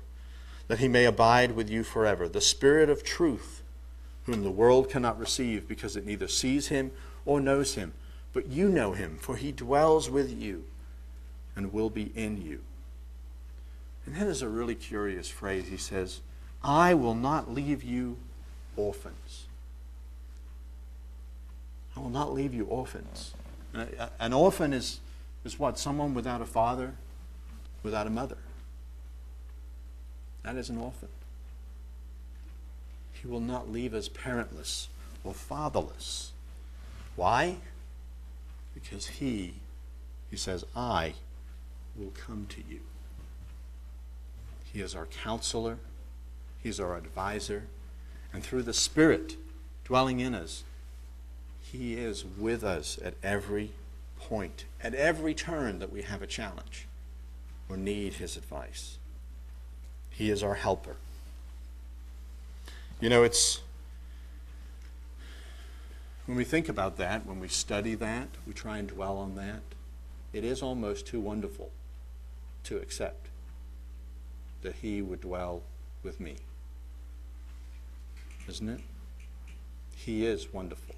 that 0.68 0.78
he 0.78 0.88
may 0.88 1.04
abide 1.04 1.52
with 1.52 1.68
you 1.68 1.82
forever. 1.82 2.28
The 2.28 2.40
Spirit 2.40 2.88
of 2.88 3.02
truth, 3.02 3.62
whom 4.24 4.44
the 4.44 4.50
world 4.50 4.88
cannot 4.88 5.18
receive 5.18 5.66
because 5.66 5.96
it 5.96 6.06
neither 6.06 6.28
sees 6.28 6.68
him 6.68 6.92
or 7.24 7.40
knows 7.40 7.74
him. 7.74 7.94
But 8.32 8.46
you 8.46 8.68
know 8.68 8.92
him, 8.92 9.18
for 9.20 9.36
he 9.36 9.50
dwells 9.50 10.08
with 10.08 10.30
you 10.30 10.64
and 11.56 11.72
will 11.72 11.90
be 11.90 12.12
in 12.14 12.40
you. 12.40 12.60
And 14.06 14.14
that 14.16 14.26
is 14.26 14.42
a 14.42 14.48
really 14.48 14.74
curious 14.74 15.28
phrase. 15.28 15.68
He 15.68 15.76
says, 15.76 16.20
I 16.62 16.94
will 16.94 17.14
not 17.14 17.52
leave 17.52 17.82
you 17.82 18.18
orphans. 18.76 19.46
I 21.96 22.00
will 22.00 22.10
not 22.10 22.32
leave 22.32 22.54
you 22.54 22.64
orphans. 22.66 23.34
An 24.20 24.32
orphan 24.32 24.72
is, 24.72 25.00
is 25.44 25.58
what? 25.58 25.78
Someone 25.78 26.14
without 26.14 26.40
a 26.40 26.46
father, 26.46 26.94
without 27.82 28.06
a 28.06 28.10
mother. 28.10 28.36
That 30.42 30.56
is 30.56 30.70
an 30.70 30.78
orphan. 30.78 31.08
He 33.12 33.26
will 33.26 33.40
not 33.40 33.70
leave 33.70 33.94
us 33.94 34.08
parentless 34.08 34.88
or 35.24 35.34
fatherless. 35.34 36.32
Why? 37.16 37.56
Because 38.74 39.06
He, 39.06 39.54
He 40.30 40.36
says, 40.36 40.64
I 40.76 41.14
will 41.96 42.12
come 42.14 42.46
to 42.50 42.62
you. 42.68 42.80
He 44.72 44.80
is 44.80 44.94
our 44.94 45.06
counselor, 45.06 45.78
He's 46.62 46.78
our 46.78 46.96
advisor, 46.96 47.64
and 48.32 48.42
through 48.42 48.62
the 48.62 48.72
Spirit 48.72 49.36
dwelling 49.84 50.20
in 50.20 50.34
us, 50.34 50.62
He 51.60 51.94
is 51.94 52.24
with 52.24 52.62
us 52.62 52.98
at 53.02 53.14
every 53.22 53.72
point, 54.20 54.64
at 54.82 54.94
every 54.94 55.34
turn 55.34 55.78
that 55.78 55.92
we 55.92 56.02
have 56.02 56.22
a 56.22 56.26
challenge 56.26 56.86
or 57.68 57.76
need 57.76 58.14
His 58.14 58.36
advice. 58.36 58.97
He 60.18 60.30
is 60.30 60.42
our 60.42 60.54
helper. 60.54 60.96
You 63.00 63.08
know, 63.08 63.22
it's 63.22 63.60
when 66.26 66.36
we 66.36 66.42
think 66.42 66.68
about 66.68 66.96
that, 66.96 67.24
when 67.24 67.38
we 67.38 67.46
study 67.46 67.94
that, 67.94 68.26
we 68.44 68.52
try 68.52 68.78
and 68.78 68.88
dwell 68.88 69.16
on 69.16 69.36
that, 69.36 69.62
it 70.32 70.42
is 70.42 70.60
almost 70.60 71.06
too 71.06 71.20
wonderful 71.20 71.70
to 72.64 72.78
accept 72.78 73.28
that 74.62 74.74
He 74.82 75.00
would 75.00 75.20
dwell 75.20 75.62
with 76.02 76.18
me. 76.18 76.34
Isn't 78.48 78.70
it? 78.70 78.80
He 79.94 80.26
is 80.26 80.52
wonderful. 80.52 80.96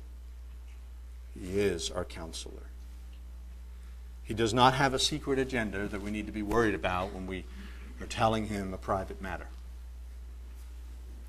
He 1.39 1.61
is 1.61 1.91
our 1.91 2.07
counselor. 2.07 2.71
He 4.25 4.33
does 4.33 4.55
not 4.55 4.73
have 4.73 4.95
a 4.95 4.99
secret 4.99 5.39
agenda 5.39 5.89
that 5.89 6.01
we 6.01 6.11
need 6.11 6.25
to 6.25 6.33
be 6.33 6.43
worried 6.43 6.75
about 6.75 7.13
when 7.13 7.27
we 7.27 7.45
are 8.01 8.07
telling 8.07 8.47
Him 8.47 8.73
a 8.73 8.79
private 8.79 9.21
matter. 9.21 9.47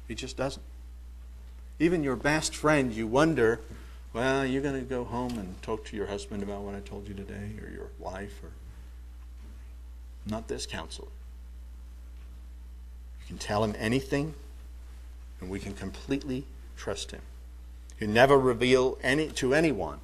He 0.07 0.15
just 0.15 0.37
doesn't. 0.37 0.65
Even 1.79 2.03
your 2.03 2.15
best 2.15 2.55
friend, 2.55 2.93
you 2.93 3.07
wonder 3.07 3.59
Well, 4.13 4.45
you're 4.45 4.61
going 4.61 4.79
to 4.79 4.81
go 4.81 5.05
home 5.05 5.39
and 5.39 5.61
talk 5.61 5.85
to 5.85 5.95
your 5.95 6.07
husband 6.07 6.43
about 6.43 6.61
what 6.61 6.75
I 6.75 6.81
told 6.81 7.07
you 7.07 7.13
today, 7.13 7.51
or 7.61 7.69
your 7.69 7.89
wife, 7.97 8.43
or. 8.43 8.51
Not 10.25 10.47
this 10.47 10.65
counselor. 10.65 11.07
You 13.21 13.27
can 13.27 13.37
tell 13.37 13.63
him 13.63 13.73
anything, 13.79 14.33
and 15.39 15.49
we 15.49 15.59
can 15.59 15.73
completely 15.73 16.45
trust 16.75 17.11
him. 17.11 17.21
He 17.97 18.05
never 18.05 18.37
reveal 18.37 18.97
any 19.01 19.29
to 19.29 19.53
anyone 19.53 19.99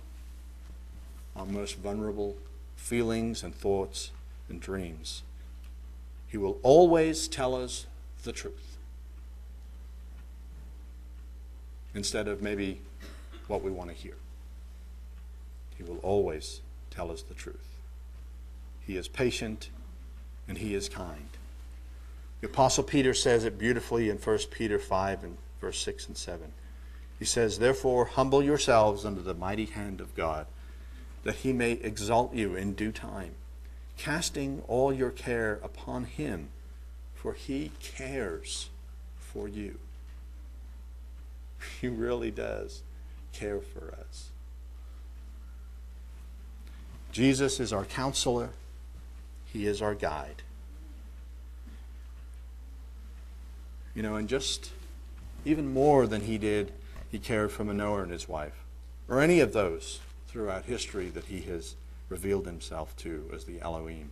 our 1.35 1.45
most 1.45 1.77
vulnerable 1.77 2.35
feelings 2.75 3.43
and 3.43 3.53
thoughts 3.53 4.11
and 4.49 4.59
dreams. 4.59 5.21
He 6.27 6.37
will 6.37 6.59
always 6.63 7.27
tell 7.27 7.55
us 7.55 7.87
the 8.23 8.31
truth 8.31 8.77
instead 11.93 12.27
of 12.27 12.41
maybe 12.41 12.81
what 13.47 13.63
we 13.63 13.71
want 13.71 13.89
to 13.89 13.95
hear. 13.95 14.15
He 15.77 15.83
will 15.83 15.99
always 15.99 16.61
tell 16.91 17.11
us 17.11 17.21
the 17.21 17.33
truth. 17.33 17.79
He 18.85 18.97
is 18.97 19.07
patient 19.07 19.69
and 20.47 20.57
he 20.57 20.73
is 20.73 20.89
kind. 20.89 21.29
The 22.41 22.47
Apostle 22.47 22.83
Peter 22.83 23.13
says 23.13 23.43
it 23.43 23.57
beautifully 23.57 24.09
in 24.09 24.17
1 24.17 24.37
Peter 24.51 24.77
5 24.77 25.23
and 25.23 25.37
verse 25.59 25.79
6 25.79 26.07
and 26.07 26.17
7. 26.17 26.51
He 27.17 27.25
says, 27.25 27.57
Therefore, 27.57 28.05
humble 28.05 28.43
yourselves 28.43 29.05
under 29.05 29.21
the 29.21 29.33
mighty 29.33 29.65
hand 29.65 29.99
of 29.99 30.13
God, 30.15 30.45
that 31.23 31.37
he 31.37 31.51
may 31.51 31.73
exalt 31.73 32.33
you 32.33 32.55
in 32.55 32.73
due 32.73 32.91
time, 32.91 33.31
casting 33.97 34.61
all 34.67 34.93
your 34.93 35.11
care 35.11 35.59
upon 35.63 36.05
him, 36.05 36.49
for 37.15 37.33
he 37.33 37.71
cares 37.81 38.69
for 39.19 39.47
you. 39.47 39.79
He 41.81 41.87
really 41.87 42.31
does 42.31 42.83
care 43.33 43.59
for 43.59 43.93
us. 43.99 44.29
Jesus 47.11 47.59
is 47.59 47.73
our 47.73 47.85
counselor, 47.85 48.49
he 49.45 49.65
is 49.65 49.81
our 49.81 49.95
guide. 49.95 50.43
You 53.95 54.03
know, 54.03 54.15
and 54.15 54.29
just 54.29 54.71
even 55.43 55.73
more 55.73 56.05
than 56.05 56.21
he 56.21 56.37
did, 56.37 56.71
he 57.09 57.17
cared 57.17 57.51
for 57.51 57.63
Manoah 57.63 58.03
and 58.03 58.11
his 58.11 58.29
wife, 58.29 58.63
or 59.09 59.21
any 59.21 59.39
of 59.39 59.53
those 59.53 60.01
throughout 60.27 60.65
history 60.65 61.09
that 61.09 61.25
he 61.25 61.41
has 61.41 61.75
revealed 62.09 62.45
himself 62.45 62.95
to 62.97 63.29
as 63.33 63.43
the 63.43 63.59
Elohim. 63.61 64.11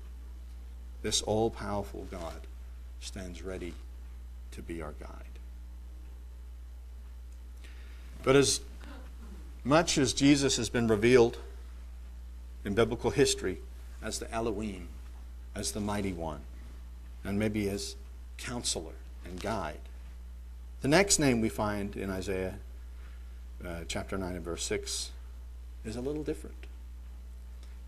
This 1.02 1.22
all 1.22 1.50
powerful 1.50 2.08
God 2.12 2.48
stands 3.00 3.42
ready 3.42 3.74
to 4.52 4.62
be 4.62 4.82
our 4.82 4.94
guide. 5.00 5.10
But 8.24 8.36
as 8.36 8.62
much 9.64 9.98
as 9.98 10.14
Jesus 10.14 10.58
has 10.58 10.70
been 10.70 10.88
revealed 10.88 11.38
in 12.64 12.74
biblical 12.74 13.12
history 13.12 13.60
as 14.02 14.20
the 14.20 14.32
Elohim, 14.32 14.88
as 15.54 15.72
the 15.72 15.80
mighty 15.80 16.14
one, 16.14 16.42
and 17.24 17.38
maybe 17.38 17.70
as 17.70 17.96
counselor 18.38 18.94
and 19.26 19.40
guide, 19.40 19.80
the 20.82 20.88
next 20.88 21.20
name 21.20 21.42
we 21.42 21.50
find 21.50 21.96
in 21.96 22.10
Isaiah 22.10 22.56
uh, 23.66 23.82
chapter 23.88 24.18
9 24.18 24.36
and 24.36 24.44
verse 24.44 24.64
6 24.64 25.12
is 25.84 25.96
a 25.96 26.02
little 26.02 26.24
different. 26.24 26.66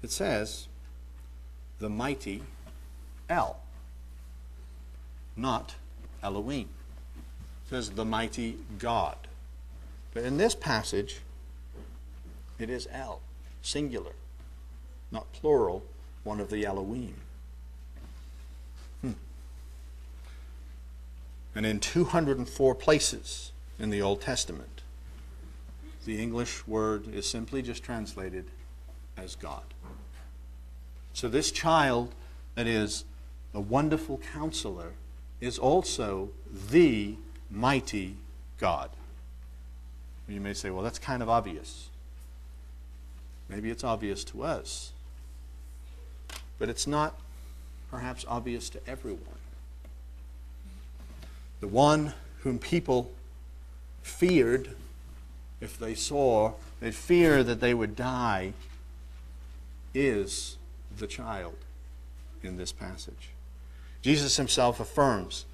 It 0.07 0.11
says, 0.11 0.69
the 1.79 1.89
mighty 1.89 2.41
El, 3.29 3.59
not 5.35 5.75
Elohim. 6.23 6.69
It 7.17 7.69
says, 7.69 7.89
the 7.89 8.05
mighty 8.05 8.55
God. 8.79 9.17
But 10.13 10.23
in 10.23 10.37
this 10.37 10.55
passage, 10.55 11.19
it 12.57 12.69
is 12.69 12.87
El, 12.89 13.19
singular, 13.61 14.13
not 15.11 15.29
plural, 15.33 15.83
one 16.23 16.39
of 16.39 16.49
the 16.49 16.65
Elohim. 16.65 17.15
Hmm. 19.01 19.11
And 21.53 21.65
in 21.65 21.81
204 21.81 22.75
places 22.75 23.51
in 23.77 23.89
the 23.89 24.01
Old 24.01 24.21
Testament, 24.21 24.83
the 26.05 26.17
English 26.17 26.65
word 26.65 27.13
is 27.13 27.29
simply 27.29 27.61
just 27.61 27.83
translated 27.83 28.45
as 29.17 29.35
God. 29.35 29.63
So 31.17 31.27
this 31.27 31.49
child 31.49 32.13
that 32.53 32.67
is 32.67 33.03
a 33.51 33.59
wonderful 33.59 34.19
counselor 34.33 34.91
is 35.41 35.57
also 35.57 36.29
the 36.69 37.15
mighty 37.49 38.17
God. 38.59 38.91
You 40.27 40.39
may 40.39 40.53
say, 40.53 40.69
well, 40.69 40.83
that's 40.83 40.99
kind 40.99 41.23
of 41.23 41.27
obvious. 41.27 41.89
Maybe 43.49 43.71
it's 43.71 43.83
obvious 43.83 44.23
to 44.25 44.43
us, 44.43 44.91
but 46.59 46.69
it's 46.69 46.85
not 46.85 47.19
perhaps 47.89 48.23
obvious 48.27 48.69
to 48.69 48.87
everyone. 48.87 49.39
The 51.61 51.67
one 51.67 52.13
whom 52.41 52.59
people 52.59 53.11
feared 54.03 54.75
if 55.61 55.79
they 55.79 55.95
saw, 55.95 56.51
they 56.79 56.91
fear 56.91 57.43
that 57.43 57.59
they 57.59 57.73
would 57.73 57.95
die, 57.95 58.53
is 59.95 60.57
the 60.97 61.07
child 61.07 61.55
in 62.43 62.57
this 62.57 62.71
passage. 62.71 63.29
Jesus 64.01 64.37
himself 64.37 64.79
affirms 64.79 65.45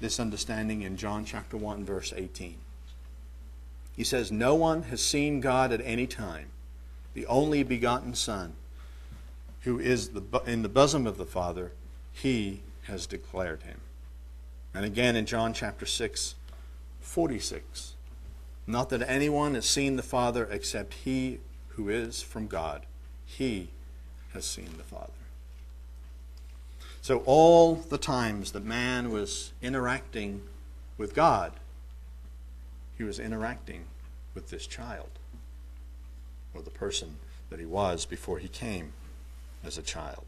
this 0.00 0.18
understanding 0.18 0.82
in 0.82 0.96
John 0.96 1.24
chapter 1.24 1.56
1 1.56 1.84
verse 1.84 2.12
18. 2.16 2.56
He 3.96 4.04
says, 4.04 4.32
"No 4.32 4.54
one 4.54 4.84
has 4.84 5.02
seen 5.04 5.40
God 5.40 5.72
at 5.72 5.80
any 5.82 6.06
time. 6.06 6.48
The 7.14 7.26
only 7.26 7.62
begotten 7.62 8.14
Son, 8.14 8.54
who 9.60 9.78
is 9.78 10.10
the, 10.10 10.22
in 10.46 10.62
the 10.62 10.68
bosom 10.68 11.06
of 11.06 11.16
the 11.16 11.26
Father, 11.26 11.72
he 12.12 12.60
has 12.84 13.06
declared 13.06 13.62
him." 13.62 13.80
And 14.74 14.84
again 14.84 15.14
in 15.14 15.26
John 15.26 15.54
chapter 15.54 15.86
6 15.86 16.34
46. 17.00 17.94
Not 18.66 18.88
that 18.88 19.08
anyone 19.08 19.54
has 19.54 19.66
seen 19.66 19.96
the 19.96 20.02
Father 20.02 20.48
except 20.50 20.94
he 20.94 21.38
who 21.68 21.88
is 21.88 22.22
from 22.22 22.46
God. 22.46 22.86
He 23.26 23.68
has 24.34 24.44
seen 24.44 24.70
the 24.76 24.84
Father. 24.84 25.12
So, 27.00 27.22
all 27.26 27.74
the 27.74 27.98
times 27.98 28.52
that 28.52 28.64
man 28.64 29.10
was 29.10 29.52
interacting 29.62 30.42
with 30.98 31.14
God, 31.14 31.52
he 32.96 33.04
was 33.04 33.18
interacting 33.18 33.84
with 34.34 34.50
this 34.50 34.66
child, 34.66 35.10
or 36.54 36.62
the 36.62 36.70
person 36.70 37.16
that 37.50 37.58
he 37.58 37.66
was 37.66 38.04
before 38.04 38.38
he 38.38 38.48
came 38.48 38.92
as 39.64 39.78
a 39.78 39.82
child. 39.82 40.24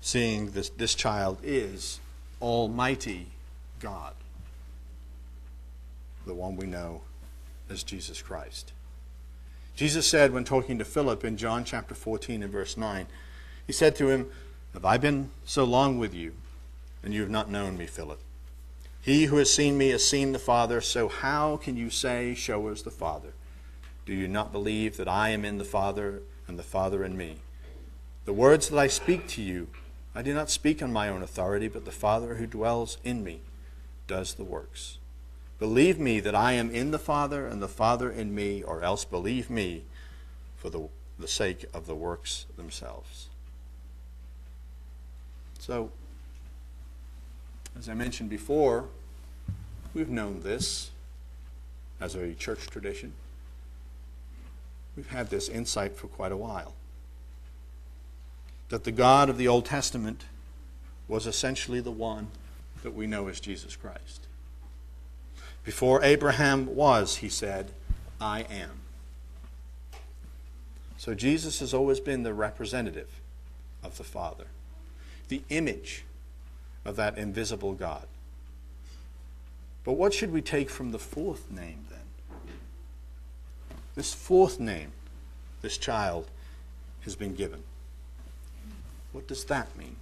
Seeing 0.00 0.50
this, 0.50 0.68
this 0.70 0.94
child 0.94 1.38
is 1.42 2.00
Almighty 2.40 3.28
God 3.80 4.14
the 6.26 6.34
one 6.34 6.56
we 6.56 6.66
know 6.66 7.00
as 7.70 7.82
Jesus 7.82 8.20
Christ. 8.20 8.72
Jesus 9.76 10.08
said 10.08 10.32
when 10.32 10.44
talking 10.44 10.78
to 10.78 10.86
Philip 10.86 11.22
in 11.22 11.36
John 11.36 11.62
chapter 11.62 11.94
14 11.94 12.42
and 12.42 12.50
verse 12.50 12.78
9, 12.78 13.06
he 13.66 13.74
said 13.74 13.94
to 13.96 14.08
him, 14.08 14.30
Have 14.72 14.86
I 14.86 14.96
been 14.96 15.30
so 15.44 15.64
long 15.64 15.98
with 15.98 16.14
you, 16.14 16.32
and 17.02 17.12
you 17.12 17.20
have 17.20 17.30
not 17.30 17.50
known 17.50 17.76
me, 17.76 17.84
Philip? 17.84 18.18
He 19.02 19.26
who 19.26 19.36
has 19.36 19.52
seen 19.52 19.76
me 19.76 19.90
has 19.90 20.02
seen 20.02 20.32
the 20.32 20.38
Father, 20.38 20.80
so 20.80 21.08
how 21.08 21.58
can 21.58 21.76
you 21.76 21.90
say, 21.90 22.34
Show 22.34 22.68
us 22.68 22.80
the 22.80 22.90
Father? 22.90 23.34
Do 24.06 24.14
you 24.14 24.26
not 24.26 24.50
believe 24.50 24.96
that 24.96 25.08
I 25.08 25.28
am 25.28 25.44
in 25.44 25.58
the 25.58 25.64
Father, 25.64 26.22
and 26.48 26.58
the 26.58 26.62
Father 26.62 27.04
in 27.04 27.14
me? 27.14 27.36
The 28.24 28.32
words 28.32 28.70
that 28.70 28.78
I 28.78 28.86
speak 28.86 29.28
to 29.28 29.42
you, 29.42 29.68
I 30.14 30.22
do 30.22 30.32
not 30.32 30.48
speak 30.48 30.82
on 30.82 30.90
my 30.90 31.10
own 31.10 31.22
authority, 31.22 31.68
but 31.68 31.84
the 31.84 31.92
Father 31.92 32.36
who 32.36 32.46
dwells 32.46 32.96
in 33.04 33.22
me 33.22 33.40
does 34.06 34.34
the 34.34 34.44
works. 34.44 34.96
Believe 35.58 35.98
me 35.98 36.20
that 36.20 36.34
I 36.34 36.52
am 36.52 36.70
in 36.70 36.90
the 36.90 36.98
Father 36.98 37.46
and 37.46 37.62
the 37.62 37.68
Father 37.68 38.10
in 38.10 38.34
me, 38.34 38.62
or 38.62 38.82
else 38.82 39.04
believe 39.04 39.48
me 39.48 39.84
for 40.56 40.68
the, 40.68 40.88
the 41.18 41.28
sake 41.28 41.64
of 41.72 41.86
the 41.86 41.94
works 41.94 42.44
themselves. 42.56 43.28
So, 45.58 45.90
as 47.78 47.88
I 47.88 47.94
mentioned 47.94 48.28
before, 48.28 48.86
we've 49.94 50.10
known 50.10 50.40
this 50.40 50.90
as 52.00 52.14
a 52.14 52.34
church 52.34 52.66
tradition. 52.66 53.14
We've 54.94 55.08
had 55.08 55.30
this 55.30 55.48
insight 55.48 55.96
for 55.96 56.06
quite 56.06 56.32
a 56.32 56.36
while. 56.36 56.74
That 58.68 58.84
the 58.84 58.92
God 58.92 59.28
of 59.30 59.38
the 59.38 59.48
Old 59.48 59.64
Testament 59.64 60.24
was 61.08 61.26
essentially 61.26 61.80
the 61.80 61.90
one 61.90 62.28
that 62.82 62.94
we 62.94 63.06
know 63.06 63.28
as 63.28 63.40
Jesus 63.40 63.76
Christ. 63.76 64.25
Before 65.66 66.00
Abraham 66.04 66.76
was, 66.76 67.16
he 67.16 67.28
said, 67.28 67.72
I 68.20 68.46
am. 68.48 68.70
So 70.96 71.12
Jesus 71.12 71.58
has 71.58 71.74
always 71.74 71.98
been 71.98 72.22
the 72.22 72.32
representative 72.32 73.10
of 73.82 73.98
the 73.98 74.04
Father, 74.04 74.46
the 75.28 75.42
image 75.50 76.04
of 76.84 76.94
that 76.96 77.18
invisible 77.18 77.74
God. 77.74 78.06
But 79.84 79.94
what 79.94 80.14
should 80.14 80.32
we 80.32 80.40
take 80.40 80.70
from 80.70 80.92
the 80.92 80.98
fourth 81.00 81.50
name 81.50 81.84
then? 81.90 81.98
this 83.96 84.12
fourth 84.14 84.60
name, 84.60 84.92
this 85.62 85.78
child 85.78 86.28
has 87.00 87.16
been 87.16 87.34
given. 87.34 87.62
What 89.10 89.26
does 89.26 89.44
that 89.46 89.76
mean? 89.76 89.96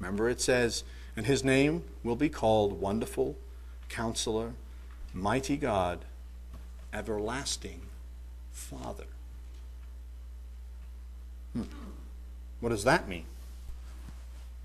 Remember, 0.00 0.28
it 0.28 0.40
says, 0.40 0.82
And 1.14 1.26
his 1.26 1.44
name 1.44 1.84
will 2.02 2.16
be 2.16 2.30
called 2.30 2.80
Wonderful, 2.80 3.36
Counselor, 3.92 4.54
Mighty 5.12 5.56
God, 5.56 6.00
Everlasting 6.92 7.82
Father. 8.50 9.04
Hmm. 11.52 11.62
What 12.60 12.70
does 12.70 12.84
that 12.84 13.06
mean? 13.06 13.26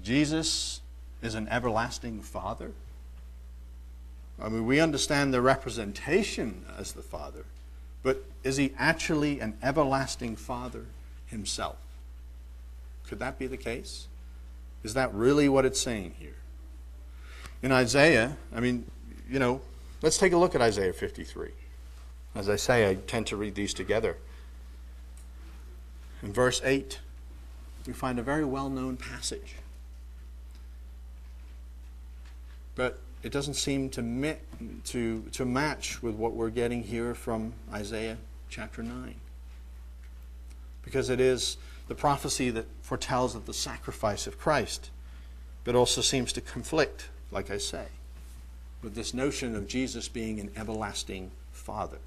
Jesus 0.01 0.81
is 1.21 1.35
an 1.35 1.47
everlasting 1.49 2.21
Father? 2.21 2.71
I 4.41 4.49
mean, 4.49 4.65
we 4.65 4.79
understand 4.79 5.33
the 5.33 5.41
representation 5.41 6.63
as 6.77 6.93
the 6.93 7.01
Father, 7.01 7.43
but 8.03 8.23
is 8.43 8.55
he 8.55 8.73
actually 8.77 9.41
an 9.41 9.57
everlasting 9.61 10.37
Father 10.37 10.85
himself? 11.25 11.77
Could 13.09 13.19
that 13.19 13.37
be 13.37 13.47
the 13.47 13.57
case? 13.57 14.07
Is 14.83 14.93
that 14.93 15.13
really 15.13 15.49
what 15.49 15.65
it's 15.65 15.81
saying 15.81 16.15
here? 16.17 16.35
In 17.61 17.71
Isaiah, 17.71 18.37
I 18.55 18.59
mean, 18.59 18.85
you 19.29 19.39
know, 19.39 19.61
let's 20.01 20.17
take 20.17 20.33
a 20.33 20.37
look 20.37 20.55
at 20.55 20.61
Isaiah 20.61 20.93
53. 20.93 21.49
As 22.35 22.49
I 22.49 22.55
say, 22.55 22.89
I 22.89 22.95
tend 22.95 23.27
to 23.27 23.37
read 23.37 23.55
these 23.55 23.73
together. 23.73 24.17
In 26.23 26.33
verse 26.33 26.61
8, 26.63 26.99
we 27.85 27.93
find 27.93 28.19
a 28.19 28.23
very 28.23 28.45
well 28.45 28.69
known 28.69 28.97
passage. 28.97 29.55
But 32.75 32.99
it 33.23 33.31
doesn't 33.31 33.55
seem 33.55 33.89
to, 33.91 34.01
mi- 34.01 34.37
to, 34.85 35.23
to 35.31 35.45
match 35.45 36.03
with 36.03 36.15
what 36.15 36.33
we're 36.33 36.49
getting 36.49 36.83
here 36.83 37.15
from 37.15 37.53
Isaiah 37.73 38.17
chapter 38.49 38.83
9. 38.83 39.15
Because 40.83 41.09
it 41.09 41.19
is 41.19 41.57
the 41.87 41.95
prophecy 41.95 42.49
that 42.51 42.67
foretells 42.81 43.35
of 43.35 43.45
the 43.45 43.53
sacrifice 43.53 44.27
of 44.27 44.37
Christ, 44.37 44.91
but 45.63 45.75
also 45.75 46.01
seems 46.01 46.31
to 46.33 46.41
conflict, 46.41 47.09
like 47.31 47.49
I 47.49 47.57
say, 47.57 47.87
with 48.81 48.95
this 48.95 49.13
notion 49.13 49.55
of 49.55 49.67
Jesus 49.67 50.07
being 50.07 50.39
an 50.39 50.51
everlasting 50.55 51.31
Father. 51.51 51.97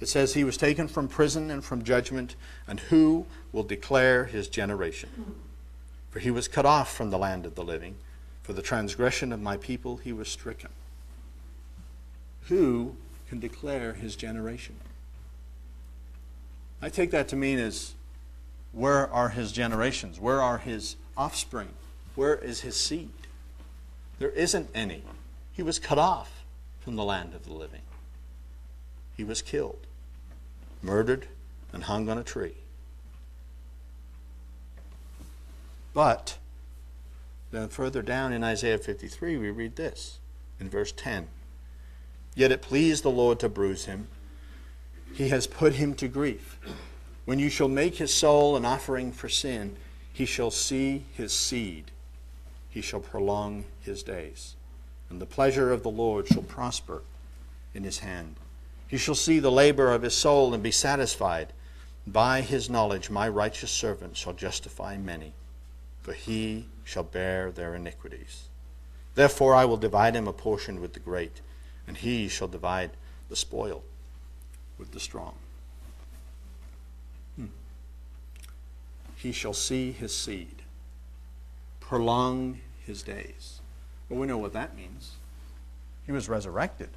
It 0.00 0.06
says, 0.06 0.34
He 0.34 0.44
was 0.44 0.56
taken 0.56 0.88
from 0.88 1.08
prison 1.08 1.50
and 1.50 1.64
from 1.64 1.82
judgment, 1.82 2.36
and 2.66 2.80
who 2.80 3.26
will 3.52 3.62
declare 3.62 4.24
his 4.24 4.48
generation? 4.48 5.36
For 6.10 6.20
he 6.20 6.30
was 6.30 6.48
cut 6.48 6.66
off 6.66 6.94
from 6.94 7.10
the 7.10 7.18
land 7.18 7.46
of 7.46 7.54
the 7.54 7.64
living. 7.64 7.96
For 8.42 8.52
the 8.52 8.62
transgression 8.62 9.32
of 9.32 9.40
my 9.40 9.56
people 9.56 9.96
he 9.96 10.12
was 10.12 10.28
stricken. 10.28 10.70
Who 12.48 12.96
can 13.28 13.40
declare 13.40 13.94
his 13.94 14.16
generation? 14.16 14.76
I 16.82 16.90
take 16.90 17.10
that 17.12 17.28
to 17.28 17.36
mean 17.36 17.58
as 17.58 17.94
where 18.72 19.10
are 19.10 19.30
his 19.30 19.50
generations? 19.50 20.20
Where 20.20 20.42
are 20.42 20.58
his 20.58 20.96
offspring? 21.16 21.70
Where 22.14 22.34
is 22.34 22.60
his 22.60 22.76
seed? 22.76 23.10
There 24.18 24.30
isn't 24.30 24.68
any. 24.74 25.02
He 25.54 25.62
was 25.62 25.78
cut 25.78 25.98
off 25.98 26.44
from 26.80 26.96
the 26.96 27.04
land 27.04 27.34
of 27.34 27.44
the 27.44 27.52
living. 27.52 27.80
He 29.16 29.24
was 29.24 29.40
killed, 29.40 29.86
murdered, 30.82 31.28
and 31.72 31.84
hung 31.84 32.08
on 32.08 32.18
a 32.18 32.24
tree. 32.24 32.56
But 35.94 36.38
then 37.52 37.68
further 37.68 38.02
down 38.02 38.32
in 38.32 38.42
Isaiah 38.42 38.78
53, 38.78 39.36
we 39.36 39.50
read 39.50 39.76
this 39.76 40.18
in 40.60 40.68
verse 40.68 40.92
10 40.92 41.28
Yet 42.34 42.50
it 42.50 42.62
pleased 42.62 43.04
the 43.04 43.10
Lord 43.10 43.38
to 43.40 43.48
bruise 43.48 43.84
him, 43.84 44.08
he 45.14 45.28
has 45.28 45.46
put 45.46 45.74
him 45.74 45.94
to 45.94 46.08
grief. 46.08 46.58
When 47.24 47.38
you 47.38 47.48
shall 47.48 47.68
make 47.68 47.96
his 47.96 48.12
soul 48.12 48.56
an 48.56 48.64
offering 48.64 49.12
for 49.12 49.28
sin, 49.28 49.76
he 50.12 50.26
shall 50.26 50.50
see 50.50 51.04
his 51.14 51.32
seed, 51.32 51.92
he 52.68 52.80
shall 52.80 53.00
prolong 53.00 53.64
his 53.80 54.02
days, 54.02 54.56
and 55.14 55.22
the 55.22 55.26
pleasure 55.26 55.72
of 55.72 55.84
the 55.84 55.90
Lord 55.90 56.26
shall 56.26 56.42
prosper 56.42 57.02
in 57.72 57.84
his 57.84 58.00
hand. 58.00 58.34
He 58.88 58.96
shall 58.96 59.14
see 59.14 59.38
the 59.38 59.48
labor 59.48 59.92
of 59.92 60.02
his 60.02 60.16
soul 60.16 60.52
and 60.52 60.60
be 60.60 60.72
satisfied. 60.72 61.52
By 62.04 62.40
his 62.40 62.68
knowledge, 62.68 63.10
my 63.10 63.28
righteous 63.28 63.70
servant 63.70 64.16
shall 64.16 64.32
justify 64.32 64.96
many, 64.96 65.32
for 66.02 66.14
he 66.14 66.66
shall 66.82 67.04
bear 67.04 67.52
their 67.52 67.76
iniquities. 67.76 68.48
Therefore, 69.14 69.54
I 69.54 69.66
will 69.66 69.76
divide 69.76 70.16
him 70.16 70.26
a 70.26 70.32
portion 70.32 70.80
with 70.80 70.94
the 70.94 70.98
great, 70.98 71.40
and 71.86 71.96
he 71.96 72.26
shall 72.26 72.48
divide 72.48 72.90
the 73.28 73.36
spoil 73.36 73.84
with 74.78 74.90
the 74.90 74.98
strong. 74.98 75.36
Hmm. 77.36 77.46
He 79.14 79.30
shall 79.30 79.54
see 79.54 79.92
his 79.92 80.12
seed, 80.12 80.62
prolong 81.78 82.58
his 82.84 83.04
days. 83.04 83.53
Well, 84.14 84.20
we 84.20 84.28
know 84.28 84.38
what 84.38 84.52
that 84.52 84.76
means. 84.76 85.16
He 86.06 86.12
was 86.12 86.28
resurrected, 86.28 86.90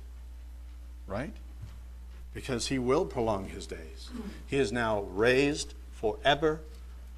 right? 1.08 1.34
Because 2.36 2.67
he 2.67 2.77
will 2.77 3.06
prolong 3.06 3.47
his 3.47 3.65
days. 3.65 4.12
He 4.45 4.58
is 4.58 4.71
now 4.71 5.01
raised 5.01 5.73
forever, 5.93 6.60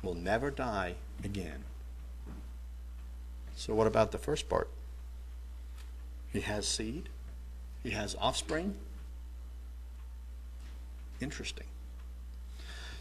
will 0.01 0.13
never 0.15 0.51
die 0.51 0.95
again. 1.21 1.65
So, 3.57 3.75
what 3.75 3.87
about 3.87 4.13
the 4.13 4.17
first 4.17 4.47
part? 4.47 4.69
He 6.31 6.39
has 6.39 6.65
seed, 6.65 7.09
he 7.83 7.89
has 7.89 8.15
offspring. 8.21 8.75
Interesting. 11.19 11.67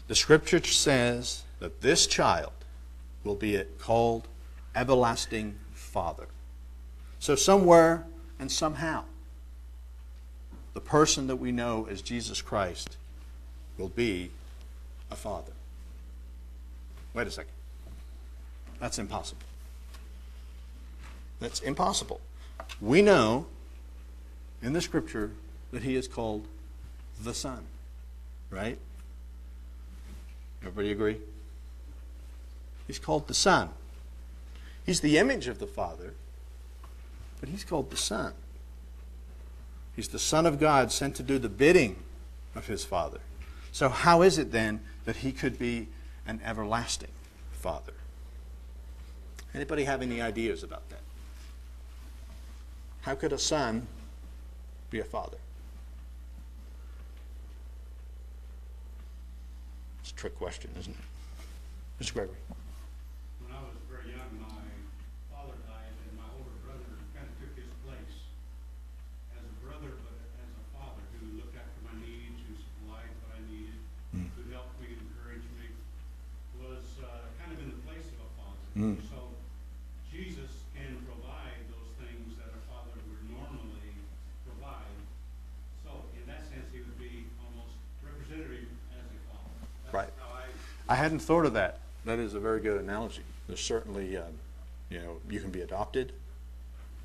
The 0.09 0.15
scripture 0.15 0.61
says 0.61 1.43
that 1.59 1.79
this 1.79 2.07
child 2.07 2.51
will 3.23 3.35
be 3.35 3.63
called 3.77 4.27
Everlasting 4.75 5.55
Father. 5.73 6.27
So, 7.19 7.35
somewhere 7.35 8.05
and 8.39 8.51
somehow, 8.51 9.03
the 10.73 10.81
person 10.81 11.27
that 11.27 11.35
we 11.35 11.51
know 11.51 11.87
as 11.89 12.01
Jesus 12.01 12.41
Christ 12.41 12.97
will 13.77 13.89
be 13.89 14.31
a 15.11 15.15
father. 15.15 15.51
Wait 17.13 17.27
a 17.27 17.31
second. 17.31 17.51
That's 18.79 18.99
impossible. 18.99 19.41
That's 21.39 21.59
impossible. 21.59 22.21
We 22.79 23.01
know 23.01 23.47
in 24.61 24.73
the 24.73 24.81
scripture 24.81 25.31
that 25.71 25.83
he 25.83 25.95
is 25.95 26.07
called 26.07 26.45
the 27.21 27.33
Son, 27.33 27.65
right? 28.49 28.77
Everybody 30.61 30.91
agree? 30.91 31.17
He's 32.87 32.99
called 32.99 33.27
the 33.27 33.33
Son. 33.33 33.69
He's 34.85 35.01
the 35.01 35.17
image 35.17 35.47
of 35.47 35.59
the 35.59 35.67
Father, 35.67 36.13
but 37.39 37.49
he's 37.49 37.63
called 37.63 37.89
the 37.89 37.97
Son. 37.97 38.33
He's 39.95 40.09
the 40.09 40.19
Son 40.19 40.45
of 40.45 40.59
God 40.59 40.91
sent 40.91 41.15
to 41.15 41.23
do 41.23 41.39
the 41.39 41.49
bidding 41.49 41.97
of 42.55 42.67
his 42.67 42.83
Father. 42.85 43.19
So, 43.71 43.89
how 43.89 44.21
is 44.21 44.37
it 44.37 44.51
then 44.51 44.81
that 45.05 45.17
he 45.17 45.31
could 45.31 45.59
be 45.59 45.87
an 46.25 46.41
everlasting 46.43 47.11
Father? 47.51 47.93
Anybody 49.53 49.83
have 49.83 50.01
any 50.01 50.21
ideas 50.21 50.63
about 50.63 50.87
that? 50.89 51.01
How 53.01 53.15
could 53.15 53.33
a 53.33 53.39
son 53.39 53.87
be 54.91 54.99
a 54.99 55.03
father? 55.03 55.37
It's 60.01 60.11
a 60.11 60.15
trick 60.15 60.37
question, 60.37 60.69
isn't 60.77 60.93
it? 60.93 62.03
Mr. 62.03 62.13
Gregory. 62.13 62.37
When 63.41 63.51
I 63.55 63.61
was 63.65 63.73
very 63.89 64.13
young, 64.13 64.29
my 64.37 64.61
father 65.33 65.57
died, 65.65 65.95
and 66.05 66.13
my 66.19 66.27
older 66.37 66.53
brother 66.61 66.85
kind 67.17 67.25
of 67.25 67.33
took 67.41 67.55
his 67.57 67.71
place 67.81 68.15
as 69.33 69.41
a 69.41 69.53
brother, 69.65 69.89
but 70.05 70.15
as 70.45 70.51
a 70.53 70.65
father 70.77 71.01
who 71.17 71.41
looked 71.41 71.57
after 71.57 71.79
my 71.83 71.95
needs, 72.05 72.37
who 72.45 72.53
supplied 72.53 73.09
what 73.25 73.33
I 73.33 73.41
needed, 73.49 73.79
who 74.13 74.43
helped 74.53 74.77
me, 74.77 74.93
encouraged 74.93 75.49
me, 75.57 75.73
was 76.61 76.85
uh, 77.01 77.25
kind 77.41 77.51
of 77.55 77.59
in 77.63 77.73
the 77.73 77.81
place 77.87 78.05
of 78.13 78.19
a 78.23 78.31
father. 78.37 78.61
Mm. 78.77 79.01
So 79.09 79.33
Jesus 80.07 80.63
can 80.71 81.03
provide 81.03 81.67
those 81.67 81.91
things 81.99 82.35
that 82.39 82.51
a 82.51 82.61
father 82.71 82.95
would 83.11 83.23
normally 83.27 83.91
provide. 84.47 84.95
So 85.83 86.07
in 86.15 86.23
that 86.31 86.47
sense, 86.47 86.71
he 86.71 86.79
would 86.79 86.95
be 86.95 87.27
almost 87.43 87.75
representative 88.03 88.71
as 88.95 89.03
a 89.03 89.19
father. 89.27 89.51
That's 89.83 89.93
Right. 89.95 90.13
how 90.19 90.29
I 90.89 90.95
hadn't 90.95 91.19
thought 91.19 91.45
of 91.45 91.53
that. 91.53 91.77
That 92.05 92.17
is 92.17 92.33
a 92.33 92.39
very 92.39 92.59
good 92.61 92.81
analogy. 92.81 93.21
There's 93.47 93.61
certainly, 93.61 94.17
um, 94.17 94.33
you 94.89 94.97
know, 94.97 95.17
you 95.29 95.39
can 95.39 95.51
be 95.51 95.61
adopted, 95.61 96.11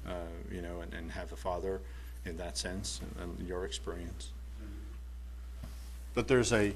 uh, 0.09 0.15
you 0.51 0.63
know, 0.63 0.81
and, 0.81 0.95
and 0.95 1.11
have 1.11 1.31
a 1.33 1.37
father 1.37 1.83
in 2.25 2.39
that 2.39 2.57
sense, 2.57 3.03
and, 3.03 3.39
and 3.39 3.47
your 3.47 3.67
experience. 3.67 4.31
But 6.15 6.29
there's 6.29 6.53
a 6.53 6.73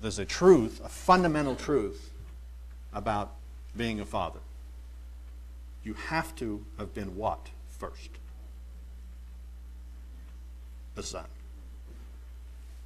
there's 0.00 0.18
a 0.18 0.24
truth, 0.24 0.80
a 0.84 0.88
fundamental 0.88 1.54
truth 1.54 2.10
about 2.92 3.32
being 3.76 4.00
a 4.00 4.04
father. 4.04 4.40
You 5.84 5.94
have 5.94 6.34
to 6.36 6.64
have 6.78 6.94
been 6.94 7.16
what 7.16 7.48
first? 7.78 8.10
A 10.96 11.02
son. 11.02 11.26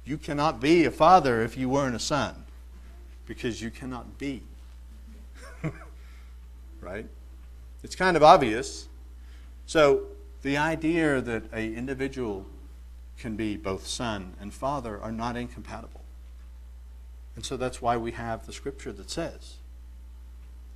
You 0.05 0.17
cannot 0.17 0.59
be 0.59 0.85
a 0.85 0.91
father 0.91 1.41
if 1.41 1.57
you 1.57 1.69
weren't 1.69 1.95
a 1.95 1.99
son, 1.99 2.43
because 3.25 3.61
you 3.61 3.69
cannot 3.69 4.17
be. 4.17 4.43
right? 6.81 7.05
It's 7.83 7.95
kind 7.95 8.17
of 8.17 8.23
obvious. 8.23 8.87
So 9.65 10.03
the 10.41 10.57
idea 10.57 11.21
that 11.21 11.43
a 11.53 11.73
individual 11.73 12.45
can 13.17 13.35
be 13.35 13.55
both 13.55 13.87
son 13.87 14.33
and 14.41 14.53
father 14.53 14.99
are 15.01 15.11
not 15.11 15.37
incompatible. 15.37 16.01
And 17.35 17.45
so 17.45 17.57
that's 17.57 17.81
why 17.81 17.97
we 17.97 18.11
have 18.11 18.45
the 18.45 18.53
scripture 18.53 18.91
that 18.93 19.09
says, 19.09 19.55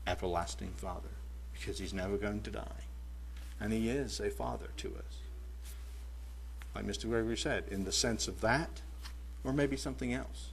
everlasting 0.07 0.71
father, 0.77 1.09
because 1.53 1.79
he's 1.79 1.93
never 1.93 2.17
going 2.17 2.41
to 2.41 2.51
die. 2.51 2.83
And 3.59 3.73
he 3.73 3.89
is 3.89 4.19
a 4.19 4.29
father 4.29 4.67
to 4.77 4.87
us. 4.89 5.17
Like 6.73 6.85
Mr. 6.85 7.09
Gregory 7.09 7.37
said, 7.37 7.65
in 7.69 7.83
the 7.85 7.91
sense 7.91 8.27
of 8.27 8.41
that, 8.41 8.81
or 9.43 9.51
maybe 9.53 9.77
something 9.77 10.13
else. 10.13 10.49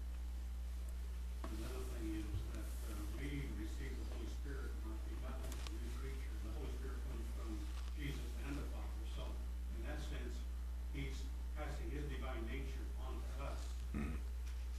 Another 1.45 1.85
thing 1.97 2.25
is 2.25 2.29
that 2.57 2.69
uh, 2.89 2.97
we 3.21 3.45
receive 3.61 3.93
the 4.01 4.09
Holy 4.13 4.29
Spirit, 4.41 4.73
not 4.89 4.97
begotten, 5.05 5.53
a 5.53 5.69
new 5.77 5.93
creature. 6.01 6.33
The 6.49 6.53
Holy 6.57 6.73
Spirit 6.81 6.97
comes 7.13 7.29
from 7.37 7.51
Jesus 8.01 8.25
and 8.49 8.57
the 8.57 8.67
Father. 8.73 9.05
So 9.13 9.23
in 9.77 9.81
that 9.85 10.01
sense, 10.01 10.37
he's 10.97 11.17
passing 11.61 11.93
his 11.93 12.09
divine 12.09 12.41
nature 12.49 12.89
on 13.05 13.21
to 13.21 13.33
us. 13.45 13.61